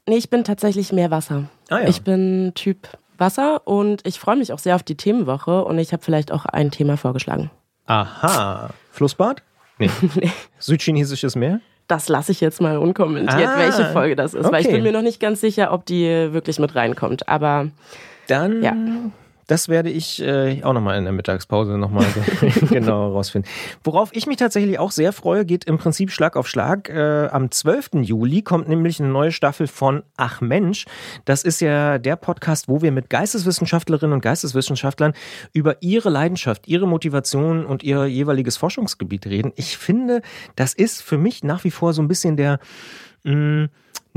Nee, 0.07 0.17
ich 0.17 0.29
bin 0.29 0.43
tatsächlich 0.43 0.91
mehr 0.93 1.11
Wasser. 1.11 1.45
Ah 1.69 1.79
ja. 1.79 1.87
Ich 1.87 2.01
bin 2.03 2.51
Typ 2.55 2.87
Wasser 3.17 3.65
und 3.65 4.05
ich 4.05 4.19
freue 4.19 4.35
mich 4.37 4.53
auch 4.53 4.59
sehr 4.59 4.75
auf 4.75 4.83
die 4.83 4.95
Themenwoche 4.95 5.63
und 5.65 5.79
ich 5.79 5.91
habe 5.93 6.03
vielleicht 6.03 6.31
auch 6.31 6.45
ein 6.45 6.69
Thema 6.71 6.97
vorgeschlagen. 6.97 7.49
Aha. 7.87 8.69
Flussbad? 8.91 9.41
Nee. 9.79 9.89
Südchinesisches 10.59 11.35
Meer? 11.35 11.59
Das 11.87 12.09
lasse 12.09 12.31
ich 12.33 12.41
jetzt 12.41 12.59
mal 12.61 12.77
unkommentiert, 12.77 13.47
Ah, 13.47 13.57
welche 13.57 13.85
Folge 13.93 14.15
das 14.17 14.33
ist, 14.33 14.51
weil 14.51 14.59
ich 14.61 14.67
okay. 14.67 14.75
bin 14.75 14.83
mir 14.83 14.91
noch 14.91 15.01
nicht 15.01 15.19
ganz 15.21 15.39
sicher, 15.39 15.71
ob 15.71 15.85
die 15.85 16.03
wirklich 16.33 16.59
mit 16.59 16.75
reinkommt. 16.75 17.27
Aber 17.29 17.69
Dann, 18.27 18.61
Ja. 18.61 18.75
Das 19.47 19.69
werde 19.69 19.89
ich 19.89 20.21
äh, 20.21 20.61
auch 20.63 20.73
nochmal 20.73 20.97
in 20.97 21.05
der 21.05 21.13
Mittagspause 21.13 21.77
nochmal 21.77 22.05
genau 22.69 23.09
herausfinden. 23.09 23.47
Worauf 23.83 24.09
ich 24.13 24.27
mich 24.27 24.37
tatsächlich 24.37 24.77
auch 24.77 24.91
sehr 24.91 25.13
freue, 25.13 25.45
geht 25.45 25.63
im 25.63 25.77
Prinzip 25.77 26.11
Schlag 26.11 26.35
auf 26.35 26.47
Schlag. 26.47 26.89
Äh, 26.89 27.27
am 27.31 27.49
12. 27.49 27.89
Juli 28.01 28.41
kommt 28.41 28.67
nämlich 28.67 28.99
eine 28.99 29.09
neue 29.09 29.31
Staffel 29.31 29.67
von 29.67 30.03
Ach 30.17 30.41
Mensch. 30.41 30.85
Das 31.25 31.43
ist 31.43 31.61
ja 31.61 31.97
der 31.97 32.17
Podcast, 32.17 32.67
wo 32.67 32.81
wir 32.81 32.91
mit 32.91 33.09
Geisteswissenschaftlerinnen 33.09 34.13
und 34.13 34.21
Geisteswissenschaftlern 34.21 35.13
über 35.53 35.81
ihre 35.81 36.09
Leidenschaft, 36.09 36.67
ihre 36.67 36.87
Motivation 36.87 37.65
und 37.65 37.83
ihr 37.83 38.05
jeweiliges 38.05 38.57
Forschungsgebiet 38.57 39.27
reden. 39.27 39.53
Ich 39.55 39.77
finde, 39.77 40.21
das 40.55 40.73
ist 40.73 41.01
für 41.01 41.17
mich 41.17 41.43
nach 41.43 41.63
wie 41.63 41.71
vor 41.71 41.93
so 41.93 42.01
ein 42.01 42.07
bisschen 42.07 42.35
der 42.35 42.59
mh, 43.23 43.67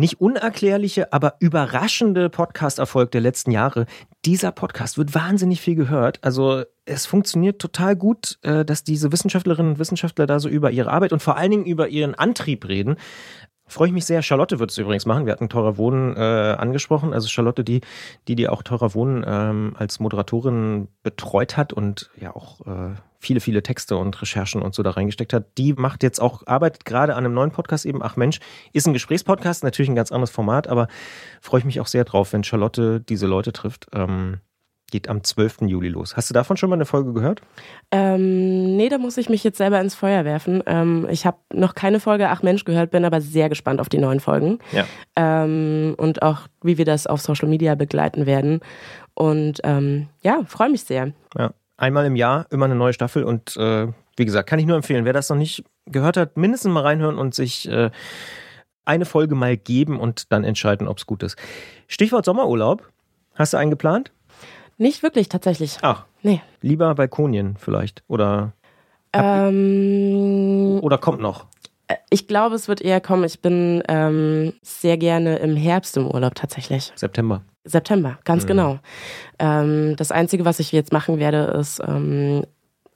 nicht 0.01 0.21
unerklärliche, 0.21 1.13
aber 1.13 1.35
überraschende 1.39 2.29
Podcast-Erfolg 2.29 3.13
der 3.13 3.21
letzten 3.21 3.53
Jahre. 3.53 3.87
Dieser 4.25 4.51
Podcast 4.51 4.99
wird 4.99 5.15
wahnsinnig 5.15 5.61
viel 5.61 5.77
gehört. 5.77 6.19
Also 6.23 6.65
es 6.87 7.07
funktioniert 7.07 7.61
total 7.61 7.95
gut, 7.95 8.39
äh, 8.43 8.65
dass 8.65 8.83
diese 8.83 9.13
Wissenschaftlerinnen 9.13 9.73
und 9.73 9.79
Wissenschaftler 9.79 10.27
da 10.27 10.41
so 10.41 10.49
über 10.49 10.71
ihre 10.73 10.91
Arbeit 10.91 11.13
und 11.13 11.23
vor 11.23 11.37
allen 11.37 11.51
Dingen 11.53 11.67
über 11.67 11.89
ihren 11.89 12.15
Antrieb 12.15 12.67
reden. 12.67 12.97
Freue 13.71 13.87
ich 13.89 13.95
mich 13.95 14.05
sehr. 14.05 14.21
Charlotte 14.23 14.59
wird 14.59 14.73
es 14.73 14.79
übrigens 14.79 15.07
machen. 15.07 15.27
Wir 15.27 15.33
hatten 15.33 15.49
Teurer 15.49 15.77
Wohnen 15.77 16.17
äh, 16.17 16.21
angesprochen. 16.21 17.13
Also 17.13 17.29
Charlotte, 17.29 17.63
die, 17.63 17.83
die, 18.27 18.35
die 18.35 18.49
auch 18.49 18.65
Teurer 18.65 18.95
Wohnen 18.95 19.25
ähm, 19.27 19.75
als 19.79 20.01
Moderatorin 20.01 20.89
betreut 21.05 21.57
hat 21.57 21.73
und 21.73 22.11
ja 22.21 22.35
auch 22.35 22.67
äh, 22.67 22.97
viele, 23.21 23.39
viele 23.39 23.63
Texte 23.63 23.97
und 23.97 24.21
Recherchen 24.21 24.61
und 24.61 24.75
so 24.75 24.83
da 24.83 24.91
reingesteckt 24.91 25.33
hat, 25.33 25.57
die 25.57 25.75
macht 25.75 26.03
jetzt 26.03 26.21
auch, 26.21 26.47
arbeitet 26.47 26.85
gerade 26.85 27.15
an 27.15 27.25
einem 27.25 27.35
neuen 27.35 27.53
Podcast 27.53 27.87
eben. 27.87 28.03
Ach 28.03 28.17
Mensch, 28.17 28.41
ist 28.73 28.89
ein 28.89 28.93
Gesprächspodcast, 28.93 29.63
natürlich 29.63 29.89
ein 29.89 29.95
ganz 29.95 30.11
anderes 30.11 30.31
Format, 30.31 30.67
aber 30.67 30.89
freue 31.41 31.61
ich 31.61 31.65
mich 31.65 31.81
auch 31.81 31.87
sehr 31.87 32.05
drauf, 32.05 32.33
wenn 32.33 32.43
Charlotte 32.43 33.01
diese 33.01 33.29
Leute 33.29 33.53
trifft. 33.53 33.87
Ähm, 33.93 34.41
geht 34.91 35.09
am 35.09 35.23
12. 35.25 35.63
Juli 35.63 35.89
los. 35.89 36.17
Hast 36.17 36.31
du 36.31 36.35
davon 36.35 36.57
schon 36.57 36.71
mal 36.71 36.77
eine 36.77 36.87
Folge 36.87 37.13
gehört? 37.13 37.41
ähm, 37.91 38.77
nee, 38.77 38.89
da 38.89 38.99
muss 38.99 39.17
ich 39.17 39.29
mich 39.29 39.45
jetzt 39.45 39.59
selber 39.59 39.81
ins 39.81 39.95
Feuer 39.95 40.25
werfen. 40.25 40.63
Ähm, 40.67 41.07
ich 41.11 41.27
habe 41.27 41.39
noch 41.53 41.75
keine 41.75 42.01
Folge 42.01 42.29
Ach 42.29 42.43
Mensch 42.43 42.65
gehört, 42.65 42.91
bin 42.91 43.05
aber 43.05 43.21
sehr 43.21 43.49
gespannt 43.49 43.81
auf 43.81 43.89
die 43.89 43.99
neuen 43.99 44.21
Folgen. 44.21 44.59
Ja. 44.73 44.85
Ähm, 45.17 45.95
und 45.97 46.23
auch, 46.23 46.43
wie 46.63 46.79
wir 46.79 46.85
das 46.85 47.07
auf 47.07 47.21
Social 47.21 47.49
Media 47.49 47.75
begleiten 47.75 48.27
werden. 48.27 48.61
Und 49.15 49.61
ähm, 49.65 50.09
ja, 50.23 50.43
freue 50.47 50.71
mich 50.71 50.85
sehr. 50.85 51.13
Ja. 51.37 51.53
Einmal 51.77 52.05
im 52.07 52.17
Jahr, 52.17 52.47
immer 52.51 52.67
eine 52.67 52.75
neue 52.75 52.93
Staffel 52.93 53.25
und 53.25 53.57
äh, 53.57 53.89
wie 54.17 54.25
gesagt, 54.27 54.49
kann 54.49 54.59
ich 54.59 54.67
nur 54.67 54.77
empfehlen, 54.77 55.07
wer 55.07 55.15
das 55.15 55.31
noch 55.31 55.37
nicht 55.37 55.65
gehört 55.87 56.19
hat, 56.19 56.37
mindestens 56.37 56.73
mal 56.73 56.83
reinhören 56.83 57.17
und 57.17 57.35
sich 57.35 57.69
äh, 57.71 57.91
eine 58.85 59.05
Folge 59.07 59.35
mal 59.35 59.57
geben 59.57 59.99
und 59.99 60.31
dann 60.33 60.45
entscheiden, 60.45 60.89
ob 60.89 60.99
es 60.99 61.07
gut 61.07 61.23
ist. 61.23 61.39
Stichwort 61.89 62.25
Sommerurlaub. 62.25 62.91
Hast 63.35 63.55
du 63.55 63.57
einen 63.57 63.71
geplant? 63.71 64.13
Nicht 64.81 65.03
wirklich, 65.03 65.29
tatsächlich. 65.29 65.77
Ach, 65.83 66.07
Nee. 66.23 66.41
lieber 66.63 66.95
Balkonien 66.95 67.57
vielleicht. 67.59 68.03
Oder, 68.09 68.53
Ähm, 69.13 70.79
oder 70.83 70.97
kommt 70.99 71.21
noch. 71.21 71.47
ich 72.09 72.27
glaube, 72.27 72.55
es 72.55 72.67
wird 72.69 72.81
eher 72.81 73.01
kommen. 73.01 73.25
Ich 73.25 73.41
bin 73.43 73.83
ähm, 73.89 74.53
sehr 74.63 74.97
gerne 74.97 75.37
im 75.41 75.55
Herbst 75.57 75.97
im 75.99 76.07
Urlaub 76.07 76.35
tatsächlich. 76.35 76.93
September. 76.95 77.43
September, 77.65 78.19
ganz 78.25 78.45
Mhm. 78.45 78.49
genau. 78.49 78.79
Ähm, 79.39 79.97
das 79.97 80.13
Einzige, 80.13 80.45
was 80.47 80.61
ich 80.61 80.73
jetzt 80.73 80.93
machen 80.93 81.19
werde, 81.19 81.43
ist 81.61 81.81
ähm, 81.87 82.45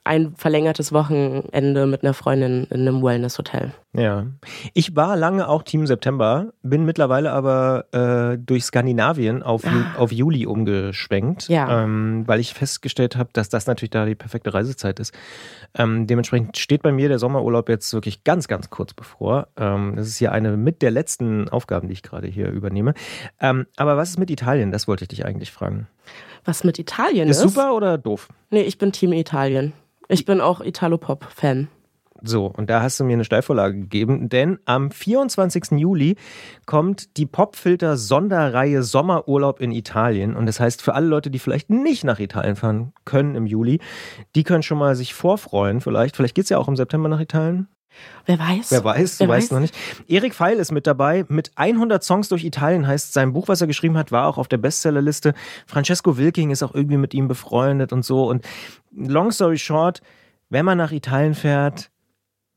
ein 0.07 0.35
verlängertes 0.37 0.93
Wochenende 0.93 1.87
mit 1.87 2.03
einer 2.03 2.13
Freundin 2.13 2.65
in 2.71 2.81
einem 2.87 3.03
Wellness-Hotel. 3.03 3.73
Ja. 3.97 4.27
Ich 4.75 4.95
war 4.97 5.17
lange 5.17 5.49
auch 5.49 5.63
Team 5.63 5.87
September, 5.87 6.53
bin 6.63 6.85
mittlerweile 6.85 7.33
aber 7.33 7.87
äh, 7.93 8.37
durch 8.39 8.65
Skandinavien 8.65 9.43
auf, 9.43 9.65
Ah. 9.65 9.95
auf 9.99 10.13
Juli 10.13 10.45
umgeschwenkt, 10.47 11.49
Ja. 11.49 11.83
ähm, 11.85 12.25
weil 12.27 12.41
ich 12.41 12.53
festgestellt 12.53 13.17
habe, 13.17 13.31
dass 13.33 13.49
das 13.49 13.67
natürlich 13.67 13.91
da 13.91 14.05
die 14.05 14.15
perfekte 14.15 14.53
Reisezeit 14.53 15.01
ist. 15.01 15.15
Ähm, 15.77 16.07
dementsprechend 16.07 16.59
steht 16.59 16.83
bei 16.83 16.93
mir 16.93 17.09
der 17.09 17.19
Sommerurlaub 17.19 17.69
jetzt 17.71 17.93
wirklich 17.95 18.25
ganz, 18.25 18.47
ganz 18.47 18.69
kurz 18.69 18.93
bevor. 18.93 19.49
Ähm, 19.57 19.95
das 19.97 20.07
ist 20.09 20.19
hier 20.19 20.33
eine 20.33 20.57
mit 20.57 20.83
der 20.83 20.91
letzten 20.91 21.49
Aufgaben, 21.49 21.89
die 21.89 21.95
ich 21.95 22.03
gerade 22.03 22.27
hier 22.29 22.51
übernehme. 22.51 22.93
Ähm, 23.41 23.67
aber 23.77 23.97
was 23.97 24.11
ist 24.11 24.19
mit 24.19 24.31
Italien? 24.31 24.71
Das 24.71 24.87
wollte 24.87 25.05
ich 25.05 25.09
dich 25.09 25.25
eigentlich 25.25 25.51
fragen. 25.51 25.87
Was 26.45 26.63
mit 26.63 26.79
Italien 26.79 27.29
Ist 27.29 27.39
ist? 27.39 27.55
super 27.55 27.75
oder 27.75 27.97
doof? 27.97 28.29
Nee, 28.51 28.63
ich 28.63 28.77
bin 28.77 28.93
Team 28.93 29.13
Italien. 29.15 29.73
Ich 30.15 30.25
bin 30.25 30.41
auch 30.41 30.61
Italo-Pop-Fan. 30.61 31.67
So, 32.23 32.47
und 32.47 32.71
da 32.71 32.83
hast 32.83 33.01
du 33.01 33.05
mir 33.05 33.15
eine 33.15 33.25
Steilvorlage 33.25 33.75
gegeben, 33.75 34.29
denn 34.29 34.61
am 34.65 34.93
24. 34.93 35.73
Juli 35.73 36.15
kommt 36.67 37.17
die 37.17 37.27
Popfilter 37.27 37.97
Sonderreihe 37.97 38.85
Sommerurlaub 38.85 39.61
in 39.61 39.73
Italien. 39.73 40.37
Und 40.37 40.47
das 40.47 40.61
heißt, 40.61 40.83
für 40.83 40.95
alle 40.95 41.09
Leute, 41.09 41.33
die 41.33 41.41
vielleicht 41.41 41.69
nicht 41.69 42.05
nach 42.05 42.21
Italien 42.21 42.55
fahren 42.55 42.93
können 43.05 43.35
im 43.35 43.47
Juli, 43.47 43.81
die 44.37 44.45
können 44.45 44.63
schon 44.63 44.79
mal 44.79 44.95
sich 44.95 45.15
vorfreuen 45.15 45.81
vielleicht. 45.81 46.15
Vielleicht 46.15 46.37
geht's 46.37 46.49
ja 46.49 46.59
auch 46.59 46.69
im 46.69 46.77
September 46.77 47.09
nach 47.09 47.21
Italien. 47.21 47.67
Wer 48.27 48.39
weiß? 48.39 48.71
Wer 48.71 48.85
weiß, 48.85 49.19
du 49.19 49.25
Wer 49.25 49.29
weißt 49.29 49.47
weiß. 49.47 49.51
noch 49.53 49.61
nicht. 49.61 49.75
Erik 50.09 50.35
Feil 50.35 50.57
ist 50.57 50.73
mit 50.73 50.87
dabei. 50.87 51.25
Mit 51.29 51.53
100 51.57 52.03
Songs 52.03 52.29
durch 52.29 52.45
Italien 52.45 52.87
heißt 52.87 53.13
sein 53.13 53.33
Buch, 53.33 53.49
was 53.49 53.61
er 53.61 53.67
geschrieben 53.67 53.97
hat, 53.99 54.13
war 54.13 54.27
auch 54.27 54.39
auf 54.39 54.49
der 54.49 54.59
Bestsellerliste. 54.59 55.35
Francesco 55.67 56.17
Wilking 56.17 56.51
ist 56.51 56.63
auch 56.63 56.75
irgendwie 56.75 56.97
mit 56.97 57.15
ihm 57.15 57.29
befreundet 57.29 57.93
und 57.93 58.05
so. 58.05 58.29
Und 58.29 58.45
long 58.95 59.31
story 59.31 59.59
short, 59.59 60.01
wenn 60.49 60.65
man 60.65 60.79
nach 60.79 60.93
Italien 60.93 61.35
fährt, 61.35 61.91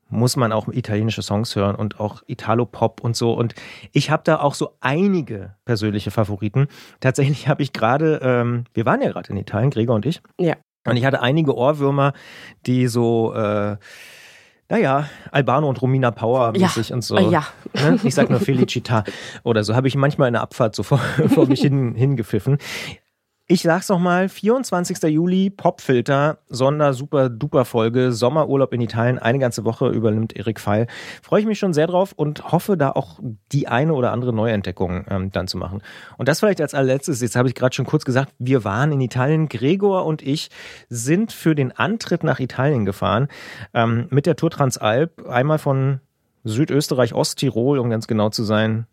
muss 0.09 0.37
man 0.37 0.51
auch 0.51 0.67
italienische 0.69 1.21
Songs 1.21 1.55
hören 1.55 1.75
und 1.75 1.99
auch 1.99 2.23
Italo-Pop 2.27 3.01
und 3.03 3.15
so. 3.15 3.33
Und 3.33 3.55
ich 3.91 4.09
habe 4.09 4.23
da 4.23 4.39
auch 4.39 4.53
so 4.53 4.71
einige 4.79 5.55
persönliche 5.65 6.11
Favoriten. 6.11 6.67
Tatsächlich 6.99 7.47
habe 7.47 7.61
ich 7.63 7.73
gerade, 7.73 8.19
ähm, 8.23 8.65
wir 8.73 8.85
waren 8.85 9.01
ja 9.01 9.11
gerade 9.11 9.29
in 9.29 9.37
Italien, 9.37 9.69
Gregor 9.69 9.95
und 9.95 10.05
ich. 10.05 10.21
Ja. 10.39 10.55
Und 10.85 10.95
ich 10.95 11.03
hatte 11.03 11.21
einige 11.21 11.55
Ohrwürmer, 11.55 12.13
die 12.65 12.87
so, 12.87 13.33
äh, 13.33 13.75
naja, 14.69 15.09
Albano 15.31 15.69
und 15.69 15.81
Romina 15.81 16.11
Power 16.11 16.51
mäßig 16.51 16.89
ja. 16.89 16.95
und 16.95 17.01
so. 17.01 17.17
Ja. 17.17 17.47
Ne? 17.73 17.99
Ich 18.03 18.15
sag 18.15 18.29
nur 18.29 18.39
Felicita 18.39 19.03
oder 19.43 19.63
so. 19.63 19.75
Habe 19.75 19.87
ich 19.87 19.95
manchmal 19.95 20.27
in 20.27 20.33
der 20.33 20.41
Abfahrt 20.41 20.75
so 20.75 20.83
vor, 20.83 20.97
vor 21.33 21.47
mich 21.47 21.61
hin, 21.61 21.95
hingepfiffen. 21.95 22.57
Ich 23.49 23.61
sag's 23.61 23.87
nochmal, 23.87 24.27
24. 24.27 25.03
Juli, 25.03 25.49
Popfilter, 25.49 26.39
Sonder, 26.49 26.93
super, 26.93 27.29
duper 27.29 27.63
Folge, 27.63 28.11
Sommerurlaub 28.11 28.73
in 28.73 28.81
Italien, 28.81 29.19
eine 29.19 29.39
ganze 29.39 29.63
Woche 29.63 29.87
übernimmt 29.87 30.35
Erik 30.35 30.59
Feil. 30.59 30.87
Freue 31.23 31.39
ich 31.39 31.45
mich 31.45 31.57
schon 31.57 31.71
sehr 31.71 31.87
drauf 31.87 32.11
und 32.11 32.51
hoffe 32.51 32.75
da 32.75 32.91
auch 32.91 33.21
die 33.53 33.69
eine 33.69 33.93
oder 33.93 34.11
andere 34.11 34.33
Neuentdeckung 34.33 35.05
ähm, 35.09 35.31
dann 35.31 35.47
zu 35.47 35.57
machen. 35.57 35.81
Und 36.17 36.27
das 36.27 36.41
vielleicht 36.41 36.59
als 36.59 36.73
allerletztes, 36.73 37.21
jetzt 37.21 37.37
habe 37.37 37.47
ich 37.47 37.55
gerade 37.55 37.73
schon 37.73 37.85
kurz 37.85 38.03
gesagt, 38.03 38.33
wir 38.37 38.65
waren 38.65 38.91
in 38.91 38.99
Italien, 38.99 39.47
Gregor 39.47 40.05
und 40.05 40.21
ich 40.21 40.49
sind 40.89 41.31
für 41.31 41.55
den 41.55 41.71
Antritt 41.71 42.25
nach 42.25 42.41
Italien 42.41 42.83
gefahren, 42.83 43.29
ähm, 43.73 44.07
mit 44.09 44.25
der 44.25 44.35
Tour 44.35 44.51
Transalp, 44.51 45.25
einmal 45.25 45.57
von 45.57 46.01
Südösterreich, 46.43 47.13
Osttirol, 47.13 47.79
um 47.79 47.89
ganz 47.89 48.07
genau 48.07 48.29
zu 48.29 48.43
sein, 48.43 48.87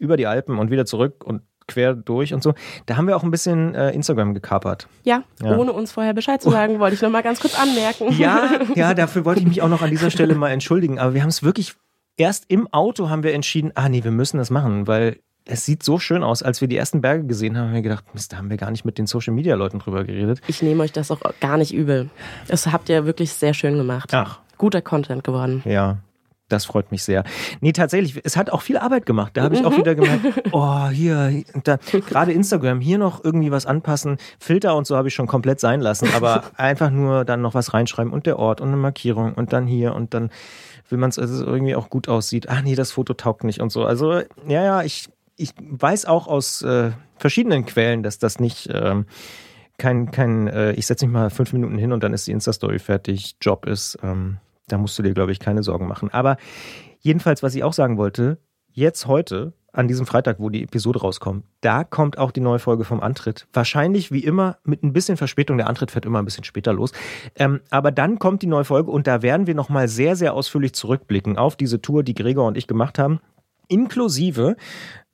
über 0.00 0.16
die 0.16 0.26
Alpen 0.26 0.58
und 0.58 0.72
wieder 0.72 0.86
zurück 0.86 1.22
und 1.24 1.42
quer 1.66 1.94
durch 1.94 2.34
und 2.34 2.42
so. 2.42 2.54
Da 2.86 2.96
haben 2.96 3.06
wir 3.06 3.16
auch 3.16 3.22
ein 3.22 3.30
bisschen 3.30 3.74
äh, 3.74 3.90
Instagram 3.90 4.34
gekapert. 4.34 4.88
Ja, 5.04 5.22
ja, 5.42 5.56
ohne 5.56 5.72
uns 5.72 5.92
vorher 5.92 6.14
Bescheid 6.14 6.42
zu 6.42 6.50
sagen, 6.50 6.78
wollte 6.78 6.94
ich 6.94 7.02
noch 7.02 7.10
mal 7.10 7.22
ganz 7.22 7.40
kurz 7.40 7.58
anmerken. 7.58 8.12
Ja, 8.18 8.60
ja, 8.74 8.94
dafür 8.94 9.24
wollte 9.24 9.40
ich 9.40 9.46
mich 9.46 9.62
auch 9.62 9.68
noch 9.68 9.82
an 9.82 9.90
dieser 9.90 10.10
Stelle 10.10 10.34
mal 10.34 10.50
entschuldigen. 10.50 10.98
Aber 10.98 11.14
wir 11.14 11.22
haben 11.22 11.28
es 11.28 11.42
wirklich 11.42 11.74
erst 12.16 12.44
im 12.48 12.68
Auto 12.72 13.08
haben 13.08 13.22
wir 13.22 13.34
entschieden, 13.34 13.72
ah 13.74 13.88
nee, 13.88 14.04
wir 14.04 14.10
müssen 14.10 14.38
das 14.38 14.50
machen, 14.50 14.86
weil 14.86 15.18
es 15.44 15.64
sieht 15.64 15.82
so 15.82 15.98
schön 15.98 16.22
aus. 16.22 16.42
Als 16.42 16.60
wir 16.60 16.68
die 16.68 16.76
ersten 16.76 17.00
Berge 17.00 17.24
gesehen 17.24 17.56
haben, 17.56 17.68
haben 17.68 17.74
wir 17.74 17.82
gedacht, 17.82 18.04
Mist, 18.14 18.32
da 18.32 18.36
haben 18.36 18.50
wir 18.50 18.56
gar 18.56 18.70
nicht 18.70 18.84
mit 18.84 18.98
den 18.98 19.06
Social 19.06 19.34
Media 19.34 19.54
Leuten 19.56 19.80
drüber 19.80 20.04
geredet. 20.04 20.40
Ich 20.46 20.62
nehme 20.62 20.82
euch 20.82 20.92
das 20.92 21.10
auch 21.10 21.20
gar 21.40 21.56
nicht 21.56 21.74
übel. 21.74 22.10
Das 22.48 22.66
habt 22.68 22.88
ihr 22.88 23.06
wirklich 23.06 23.32
sehr 23.32 23.54
schön 23.54 23.76
gemacht. 23.76 24.14
Ach. 24.14 24.40
Guter 24.58 24.82
Content 24.82 25.24
geworden. 25.24 25.62
Ja, 25.64 25.98
das 26.52 26.64
freut 26.64 26.90
mich 26.90 27.02
sehr. 27.02 27.24
Nee, 27.60 27.72
tatsächlich, 27.72 28.20
es 28.24 28.36
hat 28.36 28.50
auch 28.50 28.62
viel 28.62 28.76
Arbeit 28.76 29.06
gemacht. 29.06 29.32
Da 29.34 29.42
habe 29.42 29.54
ich 29.54 29.64
auch 29.64 29.76
wieder 29.76 29.94
gemerkt, 29.94 30.24
oh, 30.52 30.88
hier, 30.88 31.42
da, 31.64 31.78
gerade 32.06 32.32
Instagram, 32.32 32.80
hier 32.80 32.98
noch 32.98 33.24
irgendwie 33.24 33.50
was 33.50 33.66
anpassen. 33.66 34.18
Filter 34.38 34.76
und 34.76 34.86
so 34.86 34.96
habe 34.96 35.08
ich 35.08 35.14
schon 35.14 35.26
komplett 35.26 35.60
sein 35.60 35.80
lassen, 35.80 36.08
aber 36.14 36.44
einfach 36.56 36.90
nur 36.90 37.24
dann 37.24 37.40
noch 37.40 37.54
was 37.54 37.74
reinschreiben 37.74 38.12
und 38.12 38.26
der 38.26 38.38
Ort 38.38 38.60
und 38.60 38.68
eine 38.68 38.76
Markierung 38.76 39.34
und 39.34 39.52
dann 39.52 39.66
hier 39.66 39.94
und 39.94 40.14
dann 40.14 40.30
will 40.88 40.98
man 40.98 41.10
es, 41.10 41.18
also 41.18 41.44
irgendwie 41.44 41.74
auch 41.74 41.90
gut 41.90 42.08
aussieht. 42.08 42.48
Ach 42.48 42.62
nee, 42.62 42.74
das 42.74 42.92
Foto 42.92 43.14
taugt 43.14 43.44
nicht 43.44 43.60
und 43.60 43.72
so. 43.72 43.84
Also, 43.84 44.20
ja, 44.46 44.62
ja, 44.62 44.82
ich, 44.82 45.08
ich 45.36 45.54
weiß 45.58 46.04
auch 46.04 46.26
aus 46.26 46.62
äh, 46.62 46.92
verschiedenen 47.16 47.64
Quellen, 47.64 48.02
dass 48.02 48.18
das 48.18 48.38
nicht. 48.38 48.68
Ähm, 48.72 49.06
kein, 49.78 50.10
kein, 50.12 50.46
äh, 50.46 50.72
ich 50.72 50.86
setze 50.86 51.06
mich 51.06 51.12
mal 51.12 51.30
fünf 51.30 51.52
Minuten 51.52 51.76
hin 51.76 51.92
und 51.92 52.04
dann 52.04 52.12
ist 52.12 52.26
die 52.28 52.32
Insta-Story 52.32 52.78
fertig, 52.78 53.36
Job 53.40 53.66
ist. 53.66 53.98
Ähm, 54.02 54.36
da 54.72 54.78
musst 54.78 54.98
du 54.98 55.02
dir, 55.02 55.12
glaube 55.12 55.32
ich, 55.32 55.38
keine 55.38 55.62
Sorgen 55.62 55.86
machen. 55.86 56.10
Aber 56.12 56.36
jedenfalls, 57.00 57.42
was 57.42 57.54
ich 57.54 57.62
auch 57.62 57.72
sagen 57.72 57.98
wollte, 57.98 58.38
jetzt 58.72 59.06
heute, 59.06 59.52
an 59.74 59.88
diesem 59.88 60.04
Freitag, 60.04 60.38
wo 60.38 60.50
die 60.50 60.62
Episode 60.62 61.00
rauskommt, 61.00 61.44
da 61.62 61.82
kommt 61.82 62.18
auch 62.18 62.30
die 62.30 62.40
neue 62.40 62.58
Folge 62.58 62.84
vom 62.84 63.00
Antritt. 63.00 63.46
Wahrscheinlich 63.52 64.12
wie 64.12 64.22
immer 64.22 64.58
mit 64.64 64.82
ein 64.82 64.92
bisschen 64.92 65.16
Verspätung. 65.16 65.56
Der 65.56 65.66
Antritt 65.66 65.90
fährt 65.90 66.04
immer 66.04 66.18
ein 66.18 66.26
bisschen 66.26 66.44
später 66.44 66.74
los. 66.74 66.92
Ähm, 67.36 67.60
aber 67.70 67.90
dann 67.90 68.18
kommt 68.18 68.42
die 68.42 68.46
neue 68.46 68.64
Folge 68.64 68.90
und 68.90 69.06
da 69.06 69.22
werden 69.22 69.46
wir 69.46 69.54
nochmal 69.54 69.88
sehr, 69.88 70.14
sehr 70.14 70.34
ausführlich 70.34 70.74
zurückblicken 70.74 71.38
auf 71.38 71.56
diese 71.56 71.80
Tour, 71.80 72.02
die 72.02 72.14
Gregor 72.14 72.46
und 72.46 72.58
ich 72.58 72.66
gemacht 72.66 72.98
haben. 72.98 73.20
Inklusive 73.68 74.56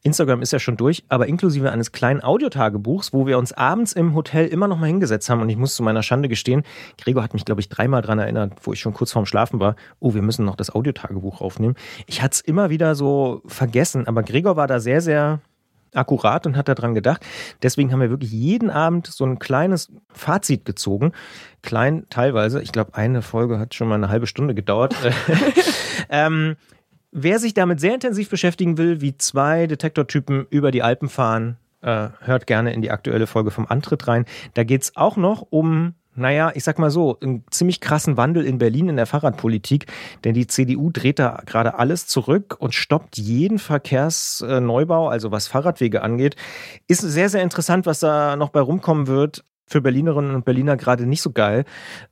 Instagram 0.02 0.42
ist 0.42 0.52
ja 0.52 0.58
schon 0.58 0.76
durch, 0.76 1.04
aber 1.08 1.26
inklusive 1.26 1.70
eines 1.70 1.92
kleinen 1.92 2.22
Audiotagebuchs, 2.22 3.12
wo 3.12 3.26
wir 3.26 3.38
uns 3.38 3.52
abends 3.52 3.92
im 3.92 4.14
Hotel 4.14 4.46
immer 4.46 4.68
noch 4.68 4.78
mal 4.78 4.86
hingesetzt 4.86 5.28
haben 5.28 5.40
und 5.40 5.48
ich 5.48 5.56
muss 5.56 5.74
zu 5.74 5.82
meiner 5.82 6.02
Schande 6.02 6.28
gestehen, 6.28 6.62
Gregor 6.98 7.22
hat 7.22 7.34
mich, 7.34 7.44
glaube 7.44 7.60
ich, 7.60 7.68
dreimal 7.68 8.02
dran 8.02 8.18
erinnert, 8.18 8.52
wo 8.62 8.72
ich 8.72 8.80
schon 8.80 8.94
kurz 8.94 9.12
vorm 9.12 9.26
Schlafen 9.26 9.58
war, 9.60 9.74
oh, 9.98 10.14
wir 10.14 10.22
müssen 10.22 10.44
noch 10.44 10.56
das 10.56 10.74
Audiotagebuch 10.74 11.40
aufnehmen. 11.40 11.74
Ich 12.06 12.22
hatte 12.22 12.34
es 12.34 12.40
immer 12.40 12.70
wieder 12.70 12.94
so 12.94 13.42
vergessen, 13.46 14.06
aber 14.06 14.22
Gregor 14.22 14.56
war 14.56 14.66
da 14.66 14.78
sehr, 14.78 15.00
sehr 15.00 15.40
akkurat 15.94 16.46
und 16.46 16.56
hat 16.56 16.68
daran 16.68 16.94
gedacht. 16.94 17.24
Deswegen 17.62 17.92
haben 17.92 18.00
wir 18.00 18.10
wirklich 18.10 18.30
jeden 18.30 18.70
Abend 18.70 19.06
so 19.06 19.24
ein 19.24 19.38
kleines 19.38 19.90
Fazit 20.10 20.64
gezogen. 20.64 21.12
Klein 21.62 22.06
teilweise. 22.10 22.62
Ich 22.62 22.72
glaube, 22.72 22.94
eine 22.94 23.22
Folge 23.22 23.58
hat 23.58 23.74
schon 23.74 23.88
mal 23.88 23.96
eine 23.96 24.08
halbe 24.08 24.26
Stunde 24.26 24.54
gedauert. 24.54 24.94
ähm, 26.10 26.56
Wer 27.10 27.38
sich 27.38 27.54
damit 27.54 27.80
sehr 27.80 27.94
intensiv 27.94 28.28
beschäftigen 28.28 28.76
will, 28.76 29.00
wie 29.00 29.16
zwei 29.16 29.66
Detektortypen 29.66 30.46
über 30.50 30.70
die 30.70 30.82
Alpen 30.82 31.08
fahren, 31.08 31.56
äh, 31.80 32.08
hört 32.20 32.46
gerne 32.46 32.72
in 32.72 32.82
die 32.82 32.90
aktuelle 32.90 33.26
Folge 33.26 33.50
vom 33.50 33.66
Antritt 33.66 34.08
rein. 34.08 34.26
Da 34.54 34.64
geht 34.64 34.82
es 34.82 34.96
auch 34.96 35.16
noch 35.16 35.46
um 35.50 35.94
naja, 36.18 36.50
ich 36.54 36.64
sag 36.64 36.78
mal 36.78 36.90
so, 36.90 37.16
einen 37.20 37.44
ziemlich 37.50 37.80
krassen 37.80 38.16
Wandel 38.16 38.44
in 38.44 38.58
Berlin 38.58 38.88
in 38.88 38.96
der 38.96 39.06
Fahrradpolitik, 39.06 39.86
denn 40.24 40.34
die 40.34 40.48
CDU 40.48 40.90
dreht 40.90 41.20
da 41.20 41.42
gerade 41.46 41.78
alles 41.78 42.08
zurück 42.08 42.56
und 42.58 42.74
stoppt 42.74 43.16
jeden 43.16 43.58
Verkehrsneubau, 43.58 45.08
also 45.08 45.30
was 45.30 45.46
Fahrradwege 45.46 46.02
angeht. 46.02 46.34
Ist 46.88 47.02
sehr, 47.02 47.28
sehr 47.28 47.42
interessant, 47.42 47.86
was 47.86 48.00
da 48.00 48.36
noch 48.36 48.50
bei 48.50 48.60
rumkommen 48.60 49.06
wird 49.06 49.44
für 49.68 49.80
Berlinerinnen 49.80 50.34
und 50.34 50.44
Berliner 50.44 50.76
gerade 50.76 51.06
nicht 51.06 51.22
so 51.22 51.30
geil. 51.30 51.64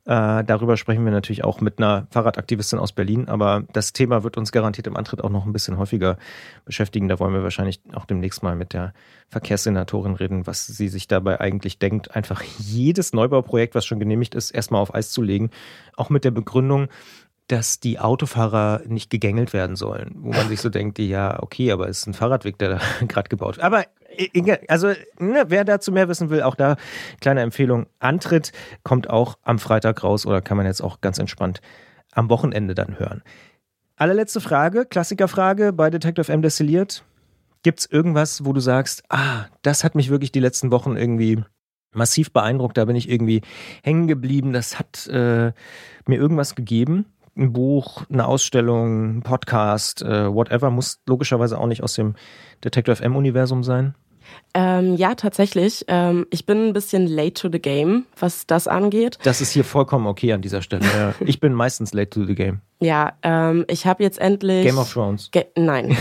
Äh, 0.05 0.43
darüber 0.43 0.77
sprechen 0.77 1.03
wir 1.03 1.11
natürlich 1.11 1.43
auch 1.43 1.59
mit 1.59 1.79
einer 1.79 2.07
Fahrradaktivistin 2.11 2.79
aus 2.79 2.91
Berlin, 2.91 3.27
aber 3.27 3.63
das 3.73 3.93
Thema 3.93 4.23
wird 4.23 4.37
uns 4.37 4.51
garantiert 4.51 4.87
im 4.87 4.95
Antritt 4.95 5.23
auch 5.23 5.29
noch 5.29 5.45
ein 5.45 5.53
bisschen 5.53 5.77
häufiger 5.77 6.17
beschäftigen. 6.65 7.07
Da 7.07 7.19
wollen 7.19 7.33
wir 7.33 7.43
wahrscheinlich 7.43 7.81
auch 7.93 8.05
demnächst 8.05 8.43
mal 8.43 8.55
mit 8.55 8.73
der 8.73 8.93
Verkehrssenatorin 9.29 10.15
reden, 10.15 10.47
was 10.47 10.67
sie 10.67 10.87
sich 10.87 11.07
dabei 11.07 11.41
eigentlich 11.41 11.79
denkt, 11.79 12.15
einfach 12.15 12.41
jedes 12.59 13.13
Neubauprojekt, 13.13 13.75
was 13.75 13.85
schon 13.85 13.99
genehmigt 13.99 14.35
ist, 14.35 14.51
erstmal 14.51 14.81
auf 14.81 14.93
Eis 14.93 15.11
zu 15.11 15.21
legen. 15.21 15.49
Auch 15.95 16.09
mit 16.09 16.23
der 16.23 16.31
Begründung, 16.31 16.87
dass 17.47 17.79
die 17.79 17.97
Autofahrer 17.99 18.81
nicht 18.87 19.09
gegängelt 19.09 19.53
werden 19.53 19.75
sollen. 19.75 20.15
Wo 20.17 20.31
man 20.31 20.49
sich 20.49 20.59
so 20.59 20.69
denkt, 20.69 20.99
ja, 20.99 21.41
okay, 21.41 21.71
aber 21.71 21.87
es 21.87 21.99
ist 21.99 22.07
ein 22.07 22.13
Fahrradweg, 22.13 22.57
der 22.57 22.69
da 22.69 22.79
gerade 23.07 23.29
gebaut 23.29 23.57
wird. 23.57 23.65
Aber 23.65 23.85
also 24.67 24.93
ne, 25.19 25.45
wer 25.47 25.63
dazu 25.65 25.91
mehr 25.91 26.07
wissen 26.07 26.29
will, 26.29 26.41
auch 26.41 26.55
da 26.55 26.77
kleine 27.21 27.41
Empfehlung. 27.41 27.87
Antritt 27.99 28.51
kommt 28.83 29.09
auch 29.09 29.37
am 29.43 29.59
Freitag 29.59 30.03
raus 30.03 30.25
oder 30.25 30.41
kann 30.41 30.57
man 30.57 30.65
jetzt 30.65 30.81
auch 30.81 31.01
ganz 31.01 31.17
entspannt 31.17 31.61
am 32.11 32.29
Wochenende 32.29 32.75
dann 32.75 32.99
hören. 32.99 33.23
Allerletzte 33.95 34.41
Frage, 34.41 34.85
Klassikerfrage 34.85 35.73
bei 35.73 35.89
Detective 35.89 36.31
M 36.31 36.41
destilliert. 36.41 37.03
Gibt 37.63 37.79
es 37.79 37.85
irgendwas, 37.87 38.45
wo 38.45 38.53
du 38.53 38.59
sagst, 38.59 39.03
ah, 39.09 39.45
das 39.63 39.83
hat 39.83 39.95
mich 39.95 40.09
wirklich 40.09 40.31
die 40.31 40.39
letzten 40.39 40.71
Wochen 40.71 40.95
irgendwie 40.95 41.43
massiv 41.93 42.31
beeindruckt, 42.31 42.77
da 42.77 42.85
bin 42.85 42.95
ich 42.95 43.09
irgendwie 43.09 43.41
hängen 43.83 44.07
geblieben, 44.07 44.53
das 44.53 44.79
hat 44.79 45.07
äh, 45.07 45.51
mir 46.05 46.17
irgendwas 46.19 46.55
gegeben? 46.55 47.05
Ein 47.35 47.53
Buch, 47.53 48.03
eine 48.09 48.25
Ausstellung, 48.25 49.17
ein 49.17 49.21
Podcast, 49.23 50.01
äh, 50.01 50.33
whatever, 50.33 50.69
muss 50.69 51.01
logischerweise 51.07 51.57
auch 51.57 51.67
nicht 51.67 51.83
aus 51.83 51.95
dem 51.95 52.15
Detective 52.63 52.95
FM-Universum 52.95 53.63
sein? 53.63 53.95
Ähm, 54.53 54.95
ja, 54.95 55.13
tatsächlich. 55.13 55.85
Ähm, 55.87 56.25
ich 56.31 56.45
bin 56.45 56.67
ein 56.67 56.73
bisschen 56.73 57.07
late 57.07 57.33
to 57.33 57.49
the 57.51 57.59
game, 57.59 58.05
was 58.19 58.47
das 58.47 58.67
angeht. 58.67 59.19
Das 59.23 59.41
ist 59.41 59.51
hier 59.51 59.63
vollkommen 59.63 60.07
okay 60.07 60.33
an 60.33 60.41
dieser 60.41 60.61
Stelle. 60.61 60.85
Ja. 60.85 61.13
Ich 61.27 61.39
bin 61.39 61.53
meistens 61.53 61.93
late 61.93 62.09
to 62.09 62.25
the 62.25 62.35
game. 62.35 62.61
Ja, 62.79 63.13
ähm, 63.21 63.65
ich 63.67 63.85
habe 63.85 64.01
jetzt 64.03 64.19
endlich. 64.19 64.65
Game 64.65 64.77
of 64.77 64.91
Thrones. 64.91 65.29
Ge 65.31 65.45
Nein. 65.55 65.97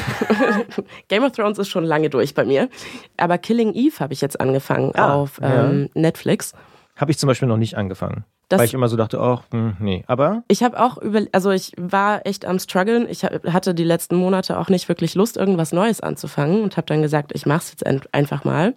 Game 1.08 1.24
of 1.24 1.32
Thrones 1.32 1.58
ist 1.58 1.68
schon 1.68 1.84
lange 1.84 2.08
durch 2.08 2.34
bei 2.34 2.44
mir. 2.44 2.68
Aber 3.16 3.38
Killing 3.38 3.74
Eve 3.74 3.98
habe 4.00 4.12
ich 4.12 4.20
jetzt 4.20 4.40
angefangen 4.40 4.92
ah, 4.94 5.14
auf 5.14 5.38
ja. 5.40 5.68
Ähm, 5.68 5.90
Netflix. 5.94 6.52
Habe 6.96 7.10
ich 7.10 7.18
zum 7.18 7.26
Beispiel 7.26 7.48
noch 7.48 7.58
nicht 7.58 7.76
angefangen. 7.76 8.24
Das, 8.48 8.60
Weil 8.60 8.66
ich 8.66 8.74
immer 8.74 8.88
so 8.88 8.96
dachte, 8.96 9.20
ach, 9.20 9.42
hm, 9.50 9.76
nee. 9.80 10.04
Aber. 10.06 10.44
Ich 10.48 10.62
habe 10.62 10.80
auch 10.80 10.98
über, 10.98 11.22
also 11.32 11.50
ich 11.50 11.72
war 11.76 12.24
echt 12.26 12.44
am 12.44 12.60
struggeln. 12.60 13.08
Ich 13.08 13.24
hatte 13.24 13.74
die 13.74 13.84
letzten 13.84 14.14
Monate 14.16 14.58
auch 14.58 14.68
nicht 14.68 14.88
wirklich 14.88 15.16
Lust, 15.16 15.36
irgendwas 15.36 15.72
Neues 15.72 16.00
anzufangen 16.00 16.62
und 16.62 16.76
habe 16.76 16.86
dann 16.86 17.02
gesagt, 17.02 17.32
ich 17.34 17.44
mach's 17.44 17.70
jetzt 17.70 17.84
einfach 18.14 18.44
mal. 18.44 18.74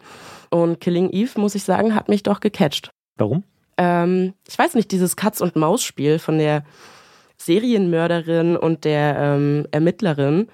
Und 0.49 0.79
Killing 0.79 1.11
Eve, 1.11 1.39
muss 1.39 1.53
ich 1.53 1.63
sagen, 1.63 1.93
hat 1.93 2.09
mich 2.09 2.23
doch 2.23 2.39
gecatcht. 2.39 2.89
Warum? 3.17 3.43
Ähm, 3.77 4.33
ich 4.47 4.57
weiß 4.57 4.73
nicht, 4.73 4.91
dieses 4.91 5.15
Katz- 5.15 5.41
und 5.41 5.55
Maus-Spiel 5.55 6.17
von 6.17 6.39
der 6.39 6.63
Serienmörderin 7.37 8.57
und 8.57 8.85
der 8.85 9.15
ähm, 9.17 9.67
Ermittlerin 9.71 10.47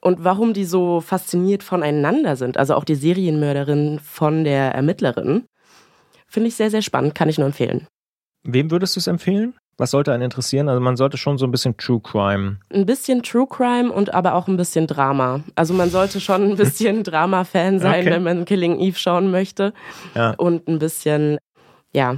und 0.00 0.24
warum 0.24 0.52
die 0.52 0.64
so 0.64 1.00
fasziniert 1.00 1.62
voneinander 1.62 2.36
sind. 2.36 2.58
Also 2.58 2.74
auch 2.74 2.84
die 2.84 2.94
Serienmörderin 2.94 3.98
von 4.00 4.44
der 4.44 4.74
Ermittlerin. 4.74 5.44
Finde 6.26 6.48
ich 6.48 6.56
sehr, 6.56 6.70
sehr 6.70 6.82
spannend, 6.82 7.14
kann 7.14 7.28
ich 7.28 7.38
nur 7.38 7.46
empfehlen. 7.46 7.86
Wem 8.46 8.70
würdest 8.70 8.96
du 8.96 9.00
es 9.00 9.06
empfehlen? 9.06 9.54
Was 9.78 9.90
sollte 9.90 10.12
einen 10.12 10.22
interessieren? 10.22 10.68
Also 10.68 10.80
man 10.80 10.96
sollte 10.96 11.18
schon 11.18 11.36
so 11.36 11.46
ein 11.46 11.50
bisschen 11.50 11.76
True 11.76 12.00
Crime. 12.00 12.56
Ein 12.72 12.86
bisschen 12.86 13.22
True 13.22 13.46
Crime 13.46 13.92
und 13.92 14.14
aber 14.14 14.34
auch 14.34 14.48
ein 14.48 14.56
bisschen 14.56 14.86
Drama. 14.86 15.40
Also 15.54 15.74
man 15.74 15.90
sollte 15.90 16.20
schon 16.20 16.42
ein 16.42 16.56
bisschen 16.56 17.02
Drama-Fan 17.04 17.78
sein, 17.78 18.00
okay. 18.00 18.10
wenn 18.10 18.22
man 18.22 18.44
Killing 18.46 18.80
Eve 18.80 18.98
schauen 18.98 19.30
möchte. 19.30 19.74
Ja. 20.14 20.30
Und 20.38 20.66
ein 20.66 20.78
bisschen, 20.78 21.38
ja, 21.92 22.16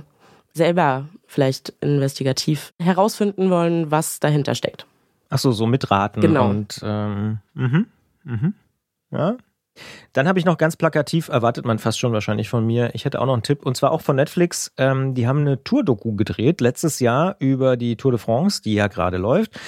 selber 0.53 1.09
vielleicht 1.27 1.71
investigativ 1.81 2.73
herausfinden 2.81 3.51
wollen, 3.51 3.91
was 3.91 4.21
dahinter 4.21 4.55
steckt. 4.55 4.87
Ach 5.31 5.39
so, 5.39 5.51
so 5.51 5.67
mitraten. 5.67 6.23
Genau. 6.23 6.51
Und, 6.51 6.81
ähm, 6.83 7.39
mhm, 7.55 7.87
mhm. 8.25 8.55
Ja, 9.11 9.37
dann 10.13 10.29
habe 10.29 10.39
ich 10.39 10.45
noch 10.45 10.59
ganz 10.59 10.77
plakativ, 10.77 11.29
erwartet 11.29 11.65
man 11.65 11.79
fast 11.79 11.99
schon 11.99 12.13
wahrscheinlich 12.13 12.49
von 12.49 12.67
mir, 12.67 12.91
ich 12.95 13.05
hätte 13.05 13.21
auch 13.21 13.27
noch 13.27 13.35
einen 13.35 13.43
Tipp, 13.43 13.65
und 13.65 13.77
zwar 13.77 13.93
auch 13.93 14.01
von 14.01 14.17
Netflix. 14.17 14.73
Ähm, 14.77 15.15
die 15.15 15.27
haben 15.27 15.41
eine 15.41 15.63
Tour-Doku 15.63 16.15
gedreht, 16.15 16.61
letztes 16.61 17.01
Jahr 17.01 17.37
über 17.39 17.77
die 17.77 17.97
Tour 17.97 18.13
de 18.13 18.19
France, 18.19 18.63
die 18.63 18.75
ja 18.75 18.89
gerade 18.89 19.17
läuft. 19.17 19.59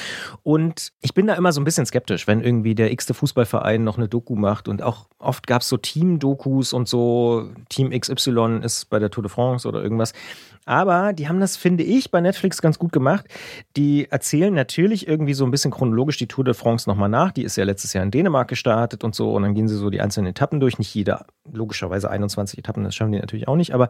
Und 0.42 0.92
ich 1.00 1.14
bin 1.14 1.26
da 1.26 1.35
immer 1.35 1.53
so 1.53 1.61
ein 1.61 1.64
bisschen 1.64 1.87
skeptisch, 1.87 2.26
wenn 2.26 2.42
irgendwie 2.42 2.74
der 2.74 2.92
x-te 2.92 3.14
Fußballverein 3.14 3.85
noch 3.85 3.98
eine 3.98 4.09
Doku 4.09 4.35
macht. 4.37 4.68
Und 4.68 4.83
auch 4.83 5.07
oft 5.18 5.46
gab 5.46 5.62
es 5.62 5.68
so 5.68 5.76
Team-Dokus 5.76 6.72
und 6.72 6.88
so, 6.88 7.50
Team 7.68 7.90
XY 7.90 8.61
ist 8.62 8.90
bei 8.90 8.98
der 8.98 9.11
Tour 9.11 9.22
de 9.22 9.31
France 9.31 9.68
oder 9.68 9.83
irgendwas. 9.83 10.12
Aber 10.66 11.12
die 11.12 11.29
haben 11.29 11.40
das, 11.40 11.57
finde 11.57 11.83
ich, 11.83 12.11
bei 12.11 12.20
Netflix 12.20 12.62
ganz 12.62 12.79
gut 12.79 12.92
gemacht. 12.92 13.26
Die 13.76 14.11
erzählen 14.11 14.53
natürlich 14.53 15.09
irgendwie 15.09 15.35
so 15.35 15.44
ein 15.44 15.50
bisschen 15.50 15.70
chronologisch 15.70 16.18
die 16.18 16.29
Tour 16.29 16.44
de 16.44 16.55
France 16.55 16.88
nochmal 16.88 17.09
nach. 17.09 17.33
Die 17.33 17.42
ist 17.42 17.57
ja 17.57 17.64
letztes 17.64 17.92
Jahr 17.92 18.05
in 18.05 18.11
Dänemark 18.11 18.48
gestartet 18.48 19.03
und 19.03 19.14
so. 19.14 19.33
Und 19.33 19.42
dann 19.42 19.55
gehen 19.55 19.68
sie 19.68 19.76
so 19.76 19.90
die 19.90 20.00
einzelnen 20.00 20.35
Etappen 20.40 20.59
durch. 20.59 20.79
Nicht 20.79 20.94
jeder, 20.94 21.26
logischerweise 21.53 22.11
21 22.11 22.59
Etappen, 22.59 22.83
das 22.83 22.94
schaffen 22.94 23.12
die 23.12 23.18
natürlich 23.18 23.46
auch 23.46 23.57
nicht. 23.57 23.74
Aber 23.74 23.88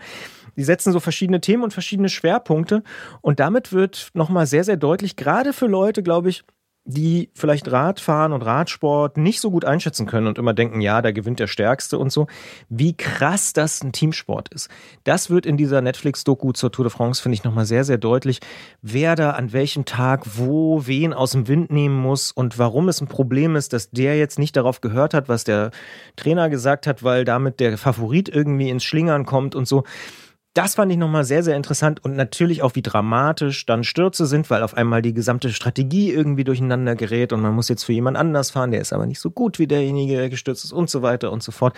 die 0.56 0.64
setzen 0.64 0.92
so 0.92 0.98
verschiedene 0.98 1.40
Themen 1.40 1.62
und 1.62 1.72
verschiedene 1.72 2.08
Schwerpunkte. 2.08 2.82
Und 3.20 3.38
damit 3.38 3.72
wird 3.72 4.10
nochmal 4.14 4.46
sehr, 4.46 4.64
sehr 4.64 4.76
deutlich, 4.76 5.14
gerade 5.14 5.52
für 5.52 5.66
Leute, 5.66 6.02
glaube 6.02 6.28
ich, 6.28 6.42
die 6.84 7.30
vielleicht 7.34 7.70
Radfahren 7.70 8.32
und 8.32 8.42
Radsport 8.42 9.16
nicht 9.16 9.40
so 9.40 9.50
gut 9.50 9.64
einschätzen 9.64 10.06
können 10.06 10.26
und 10.26 10.38
immer 10.38 10.54
denken, 10.54 10.80
ja, 10.80 11.02
da 11.02 11.12
gewinnt 11.12 11.38
der 11.38 11.46
Stärkste 11.46 11.98
und 11.98 12.10
so, 12.10 12.26
wie 12.68 12.96
krass 12.96 13.52
das 13.52 13.82
ein 13.82 13.92
Teamsport 13.92 14.48
ist. 14.52 14.68
Das 15.04 15.30
wird 15.30 15.46
in 15.46 15.56
dieser 15.56 15.82
Netflix-Doku 15.82 16.52
zur 16.52 16.72
Tour 16.72 16.86
de 16.86 16.92
France, 16.92 17.22
finde 17.22 17.34
ich, 17.34 17.44
nochmal 17.44 17.66
sehr, 17.66 17.84
sehr 17.84 17.98
deutlich, 17.98 18.40
wer 18.82 19.14
da 19.14 19.32
an 19.32 19.52
welchem 19.52 19.84
Tag 19.84 20.22
wo 20.38 20.86
wen 20.86 21.12
aus 21.12 21.32
dem 21.32 21.48
Wind 21.48 21.70
nehmen 21.70 21.96
muss 21.96 22.32
und 22.32 22.58
warum 22.58 22.88
es 22.88 23.00
ein 23.00 23.08
Problem 23.08 23.56
ist, 23.56 23.72
dass 23.72 23.90
der 23.90 24.16
jetzt 24.16 24.38
nicht 24.38 24.56
darauf 24.56 24.80
gehört 24.80 25.14
hat, 25.14 25.28
was 25.28 25.44
der 25.44 25.70
Trainer 26.16 26.48
gesagt 26.48 26.86
hat, 26.86 27.02
weil 27.02 27.24
damit 27.24 27.60
der 27.60 27.76
Favorit 27.76 28.28
irgendwie 28.28 28.70
ins 28.70 28.84
Schlingern 28.84 29.26
kommt 29.26 29.54
und 29.54 29.68
so 29.68 29.84
das 30.54 30.74
fand 30.74 30.90
ich 30.90 30.98
nochmal 30.98 31.24
sehr, 31.24 31.42
sehr 31.44 31.56
interessant 31.56 32.04
und 32.04 32.16
natürlich 32.16 32.62
auch, 32.62 32.74
wie 32.74 32.82
dramatisch 32.82 33.66
dann 33.66 33.84
Stürze 33.84 34.26
sind, 34.26 34.50
weil 34.50 34.62
auf 34.62 34.76
einmal 34.76 35.00
die 35.00 35.14
gesamte 35.14 35.52
Strategie 35.52 36.10
irgendwie 36.10 36.44
durcheinander 36.44 36.96
gerät 36.96 37.32
und 37.32 37.40
man 37.40 37.54
muss 37.54 37.68
jetzt 37.68 37.84
für 37.84 37.92
jemand 37.92 38.16
anders 38.16 38.50
fahren, 38.50 38.72
der 38.72 38.80
ist 38.80 38.92
aber 38.92 39.06
nicht 39.06 39.20
so 39.20 39.30
gut 39.30 39.58
wie 39.60 39.68
derjenige, 39.68 40.16
der 40.16 40.28
gestürzt 40.28 40.64
ist 40.64 40.72
und 40.72 40.90
so 40.90 41.02
weiter 41.02 41.30
und 41.30 41.42
so 41.42 41.52
fort. 41.52 41.74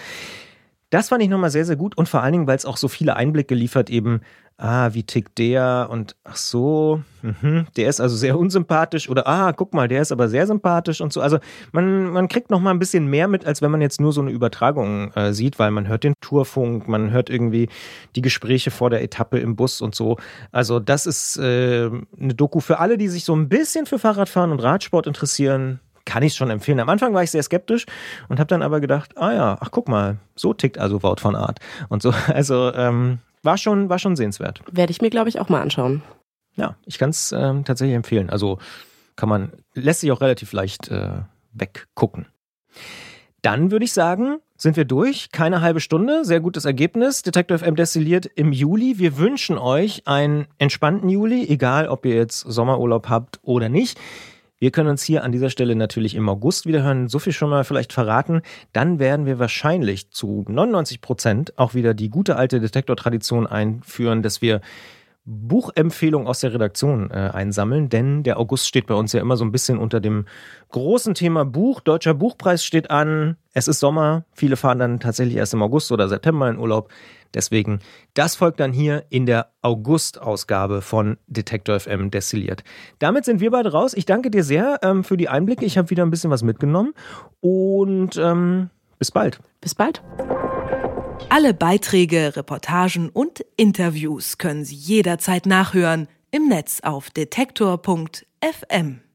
Das 0.93 1.09
fand 1.09 1.23
ich 1.23 1.31
nochmal 1.31 1.51
sehr, 1.51 1.65
sehr 1.65 1.77
gut 1.77 1.97
und 1.97 2.07
vor 2.07 2.23
allen 2.23 2.33
Dingen, 2.33 2.47
weil 2.47 2.57
es 2.57 2.67
auch 2.67 2.77
so 2.77 2.87
viele 2.87 3.17
Einblicke 3.17 3.55
liefert, 3.55 3.89
eben, 3.89 4.21
ah, 4.59 4.91
wie 4.93 5.05
tickt 5.05 5.39
der 5.39 5.89
und 5.91 6.17
ach 6.23 6.37
so, 6.37 7.01
mh, 7.23 7.65
der 7.79 7.89
ist 7.89 7.99
also 7.99 8.15
sehr 8.15 8.39
unsympathisch 8.39 9.09
oder 9.09 9.27
ah, 9.27 9.55
guck 9.55 9.73
mal, 9.73 9.89
der 9.89 10.03
ist 10.03 10.13
aber 10.13 10.29
sehr 10.29 10.47
sympathisch 10.47 11.01
und 11.01 11.11
so. 11.11 11.23
Also 11.23 11.39
man, 11.73 12.11
man 12.11 12.29
kriegt 12.29 12.51
nochmal 12.51 12.75
ein 12.75 12.79
bisschen 12.79 13.07
mehr 13.07 13.27
mit, 13.27 13.47
als 13.47 13.63
wenn 13.63 13.71
man 13.71 13.81
jetzt 13.81 14.03
nur 14.03 14.13
so 14.13 14.21
eine 14.21 14.33
Übertragung 14.33 15.11
äh, 15.13 15.33
sieht, 15.33 15.59
weil 15.59 15.71
man 15.71 15.89
hört 15.89 16.05
den 16.05 16.13
Tourfunk, 16.21 16.87
man 16.89 17.11
hört 17.11 17.31
irgendwie 17.31 17.71
die 18.15 18.21
Gespräche 18.21 18.71
vor 18.71 18.91
der 18.91 19.03
Etappe 19.03 19.39
im 19.39 19.57
Bus 19.57 19.81
und 19.81 19.95
so. 19.95 20.19
Also 20.51 20.79
das 20.79 21.07
ist 21.07 21.39
äh, 21.39 21.89
eine 22.21 22.35
Doku 22.35 22.61
für 22.61 22.81
alle, 22.81 22.99
die 22.99 23.09
sich 23.09 23.25
so 23.25 23.35
ein 23.35 23.49
bisschen 23.49 23.87
für 23.87 23.99
Fahrradfahren 23.99 24.53
und 24.53 24.61
Radsport 24.61 25.07
interessieren 25.07 25.81
kann 26.05 26.23
ich 26.23 26.35
schon 26.35 26.51
empfehlen. 26.51 26.81
Am 26.81 26.89
Anfang 26.89 27.15
war 27.15 27.23
ich 27.23 27.31
sehr 27.31 27.43
skeptisch 27.43 27.87
und 28.29 28.39
habe 28.39 28.49
dann 28.49 28.63
aber 28.63 28.81
gedacht, 28.81 29.17
ah 29.19 29.33
ja, 29.33 29.59
ach 29.61 29.71
guck 29.71 29.89
mal, 29.89 30.17
so 30.35 30.53
tickt 30.53 30.79
also 30.79 31.03
Wout 31.03 31.17
von 31.21 31.37
Art 31.37 31.59
und 31.89 32.03
so. 32.03 32.13
Also 32.33 32.73
ähm, 32.75 33.19
war 33.43 33.59
schon 33.59 33.89
war 33.89 33.99
schon 33.99 34.17
sehenswert. 34.17 34.61
Werde 34.71 34.91
ich 34.91 35.03
mir 35.03 35.11
glaube 35.11 35.29
ich 35.29 35.41
auch 35.41 35.49
mal 35.49 35.61
anschauen. 35.61 36.03
Ja, 36.55 36.77
ich 36.87 36.99
kann 36.99 37.11
es 37.11 37.33
ähm, 37.33 37.65
tatsächlich 37.65 37.97
empfehlen. 37.97 38.31
Also 38.31 38.59
kann 39.17 39.29
man 39.29 39.53
lässt 39.75 40.01
sich 40.01 40.13
auch 40.13 40.21
relativ 40.21 40.53
leicht 40.53 40.89
äh, 40.89 41.23
weggucken. 41.53 42.27
Dann 43.43 43.73
würde 43.73 43.85
ich 43.85 43.93
sagen, 43.93 44.39
sind 44.57 44.77
wir 44.77 44.85
durch. 44.85 45.33
Keine 45.33 45.61
halbe 45.61 45.81
Stunde. 45.81 46.25
Sehr 46.25 46.39
gutes 46.39 46.65
Ergebnis. 46.65 47.23
Detective 47.23 47.59
FM 47.59 47.75
destilliert 47.75 48.27
im 48.27 48.53
Juli. 48.53 48.99
Wir 48.99 49.19
wünschen 49.19 49.59
euch 49.59 50.07
einen 50.07 50.47
entspannten 50.59 51.09
Juli, 51.09 51.49
egal 51.49 51.89
ob 51.89 52.07
ihr 52.07 52.15
jetzt 52.15 52.41
Sommerurlaub 52.41 53.09
habt 53.09 53.41
oder 53.43 53.69
nicht. 53.69 53.99
Wir 54.63 54.71
können 54.71 54.91
uns 54.91 55.03
hier 55.03 55.25
an 55.25 55.33
dieser 55.33 55.51
Stelle 55.51 55.75
natürlich 55.75 56.15
im 56.15 56.29
August 56.29 56.67
wieder 56.67 56.85
hören. 56.85 57.09
So 57.09 57.19
viel 57.19 57.33
schon 57.33 57.51
mal 57.51 57.65
vielleicht 57.65 57.93
verraten. 57.93 58.43
Dann 58.73 59.01
werden 59.01 59.27
wir 59.27 59.41
wahrscheinlich 59.41 60.13
zu 60.13 60.45
99 60.47 61.01
Prozent 61.01 61.59
auch 61.59 61.75
wieder 61.75 61.95
die 61.95 62.11
gute 62.11 62.37
alte 62.37 62.61
Detektor-Tradition 62.61 63.49
einführen, 63.49 64.23
dass 64.23 64.41
wir 64.41 64.61
Buchempfehlungen 65.25 66.29
aus 66.29 66.41
der 66.41 66.55
Redaktion 66.55 67.11
äh, 67.11 67.31
einsammeln, 67.33 67.89
denn 67.89 68.23
der 68.23 68.39
August 68.39 68.69
steht 68.69 68.87
bei 68.87 68.95
uns 68.95 69.13
ja 69.13 69.21
immer 69.21 69.37
so 69.37 69.45
ein 69.45 69.51
bisschen 69.51 69.79
unter 69.79 70.01
dem 70.01 70.27
großen 70.71 71.15
Thema 71.15 71.45
Buch. 71.45 71.81
Deutscher 71.81 72.15
Buchpreis 72.15 72.65
steht 72.65 72.89
an. 72.89 73.37
Es 73.55 73.67
ist 73.67 73.81
Sommer. 73.81 74.25
Viele 74.33 74.57
fahren 74.57 74.79
dann 74.79 75.01
tatsächlich 75.01 75.37
erst 75.37 75.55
im 75.55 75.63
August 75.63 75.91
oder 75.91 76.09
September 76.09 76.49
in 76.49 76.59
Urlaub. 76.59 76.89
Deswegen, 77.35 77.81
das 78.15 78.37
folgt 78.37 78.61
dann 78.61 78.73
hier 78.73 79.05
in 79.11 79.27
der 79.27 79.53
August-Ausgabe 79.63 80.83
von 80.83 81.19
Detektor 81.27 81.79
FM 81.81 82.11
destilliert. 82.11 82.65
Damit 82.99 83.25
sind 83.25 83.41
wir 83.41 83.51
beide 83.51 83.73
raus. 83.73 83.95
Ich 83.95 84.07
danke 84.07 84.31
dir 84.31 84.45
sehr 84.45 84.79
ähm, 84.83 85.05
für 85.05 85.17
die 85.17 85.29
Einblicke. 85.29 85.65
Ich 85.65 85.79
habe 85.79 85.91
wieder 85.91 86.05
ein 86.05 86.11
bisschen 86.11 86.31
was 86.31 86.43
mitgenommen 86.43 86.95
und 87.41 88.17
ähm, 88.17 88.71
bis 88.99 89.11
bald. 89.11 89.41
Bis 89.61 89.75
bald. 89.75 90.03
Alle 91.29 91.55
Beiträge, 91.55 92.37
Reportagen 92.37 93.09
und 93.09 93.45
Interviews 93.57 94.39
können 94.39 94.65
Sie 94.65 94.75
jederzeit 94.75 95.47
nachhören 95.47 96.09
im 96.31 96.49
Netz 96.49 96.81
auf 96.83 97.11
detektor.fm. 97.11 99.03